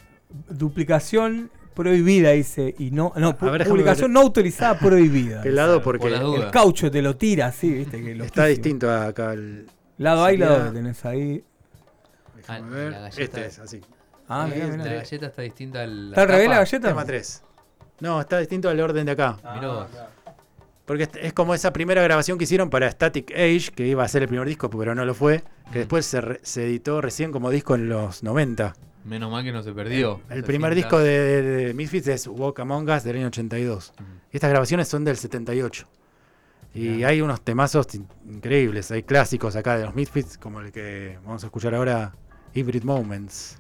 [0.49, 4.15] duplicación prohibida, dice, y no, no, ver, publicación ver.
[4.15, 5.43] no autorizada prohibida.
[5.43, 5.81] ¿Qué lado?
[5.83, 6.45] Porque Por.
[6.45, 9.33] El caucho te lo tira así, viste, que está distinto acá.
[9.33, 9.67] El,
[9.99, 11.43] Lado A y lado B tenés ahí.
[12.47, 12.93] Ah, déjame ver.
[12.93, 13.81] la galleta Este es- es así.
[14.29, 16.09] Ah, Eh, mirá, La galleta está distinta al.
[16.11, 16.89] ¿Está al revés la galleta?
[16.89, 17.43] Tema 3.
[18.01, 19.37] No, está distinto al orden de acá.
[19.55, 19.87] Mirá vos.
[20.85, 24.23] Porque es- como esa primera grabación que hicieron para Static Age, que iba a ser
[24.23, 27.51] el primer disco, pero no lo fue, que después se, re- se editó recién como
[27.51, 28.75] disco en los 90.
[29.05, 30.21] Menos mal que no se perdió.
[30.31, 33.93] El primer disco de, de Misfits es Walk Among Us del año 82.
[34.33, 35.87] Y estas grabaciones son del 78.
[36.75, 41.19] Y hay unos temazos in- increíbles, hay clásicos acá de los Misfits, como el que
[41.25, 42.15] vamos a escuchar ahora,
[42.55, 43.59] Hybrid Moments.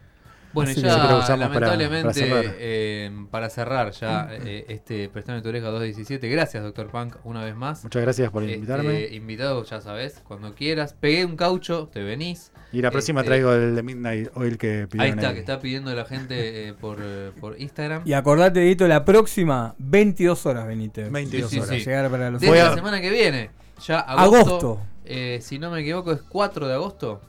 [0.59, 2.55] Bueno, Así ya que yo creo que usamos para- lamentablemente, para cerrar.
[2.59, 7.55] eh, para cerrar ya eh, este Prestame tu oreja 217, gracias Doctor Punk una vez
[7.57, 7.83] más.
[7.85, 9.07] Muchas gracias por Este, invitarme.
[9.13, 10.95] invitado, ya sabes, cuando quieras.
[10.95, 12.53] Pegué un caucho, te venís.
[12.73, 15.35] Y la próxima este, traigo el de Midnight Oil que Ahí pidieron está, ahí.
[15.35, 18.03] que está pidiendo la gente eh, por, eh, por Instagram.
[18.05, 21.09] Y acordate, Edito, la próxima, 22 horas venite.
[21.09, 21.77] 22 Sí, sí, horas.
[21.79, 21.85] Sí.
[21.85, 23.51] llegar para los Desde la semana que viene.
[23.87, 24.37] Ya agosto.
[24.49, 24.81] Agosto.
[25.05, 27.23] eh, si no me equivoco, es 4 de agosto.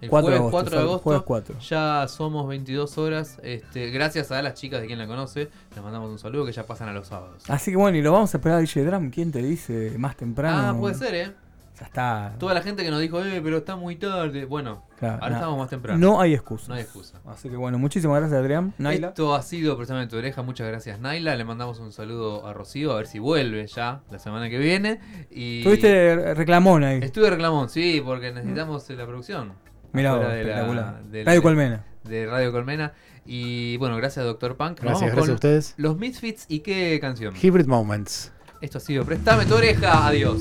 [0.00, 1.02] El 4 de jueves agosto, 4 de agosto.
[1.02, 1.58] jueves 4.
[1.60, 3.38] Ya somos 22 horas.
[3.42, 5.48] Este, gracias a las chicas de quien la conoce.
[5.74, 7.42] Les mandamos un saludo que ya pasan a los sábados.
[7.48, 9.10] Así que bueno, y lo vamos a esperar a DJ Drum.
[9.10, 10.76] ¿Quién te dice más temprano?
[10.76, 11.32] Ah, puede ser, ¿eh?
[11.80, 12.34] Ya está.
[12.40, 14.44] Toda la gente que nos dijo, eh, pero está muy tarde.
[14.46, 15.34] Bueno, Claro, ahora no.
[15.36, 15.98] estamos más temprano.
[16.00, 16.66] No hay excusa.
[16.66, 17.20] No hay excusa.
[17.24, 18.74] Así que bueno, muchísimas gracias, Adrián.
[18.78, 19.08] Naila.
[19.08, 20.42] Esto ha sido precisamente tu oreja.
[20.42, 21.36] Muchas gracias, Naila.
[21.36, 24.98] Le mandamos un saludo a Rocío, a ver si vuelve ya la semana que viene.
[25.30, 26.98] Y Tuviste reclamón ahí.
[27.00, 29.52] Estuve reclamón, sí, porque necesitamos la producción.
[29.92, 31.84] Mirá vos, de la- del- Radio Colmena.
[32.04, 32.92] De Radio Colmena.
[33.26, 34.80] Y bueno, gracias, Doctor Punk.
[34.80, 35.74] Gracias, vamos gracias con a ustedes.
[35.76, 37.34] Los Misfits y qué canción.
[37.36, 38.32] Hybrid Moments.
[38.60, 40.06] Esto ha sido Préstame tu oreja.
[40.06, 40.38] Adiós.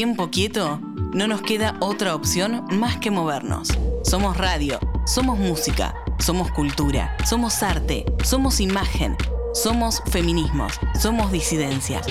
[0.00, 0.80] Tiempo quieto,
[1.12, 3.68] no nos queda otra opción más que movernos.
[4.02, 9.14] Somos radio, somos música, somos cultura, somos arte, somos imagen,
[9.52, 12.06] somos feminismos, somos disidencias,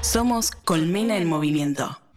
[0.00, 2.03] somos Colmena en Movimiento.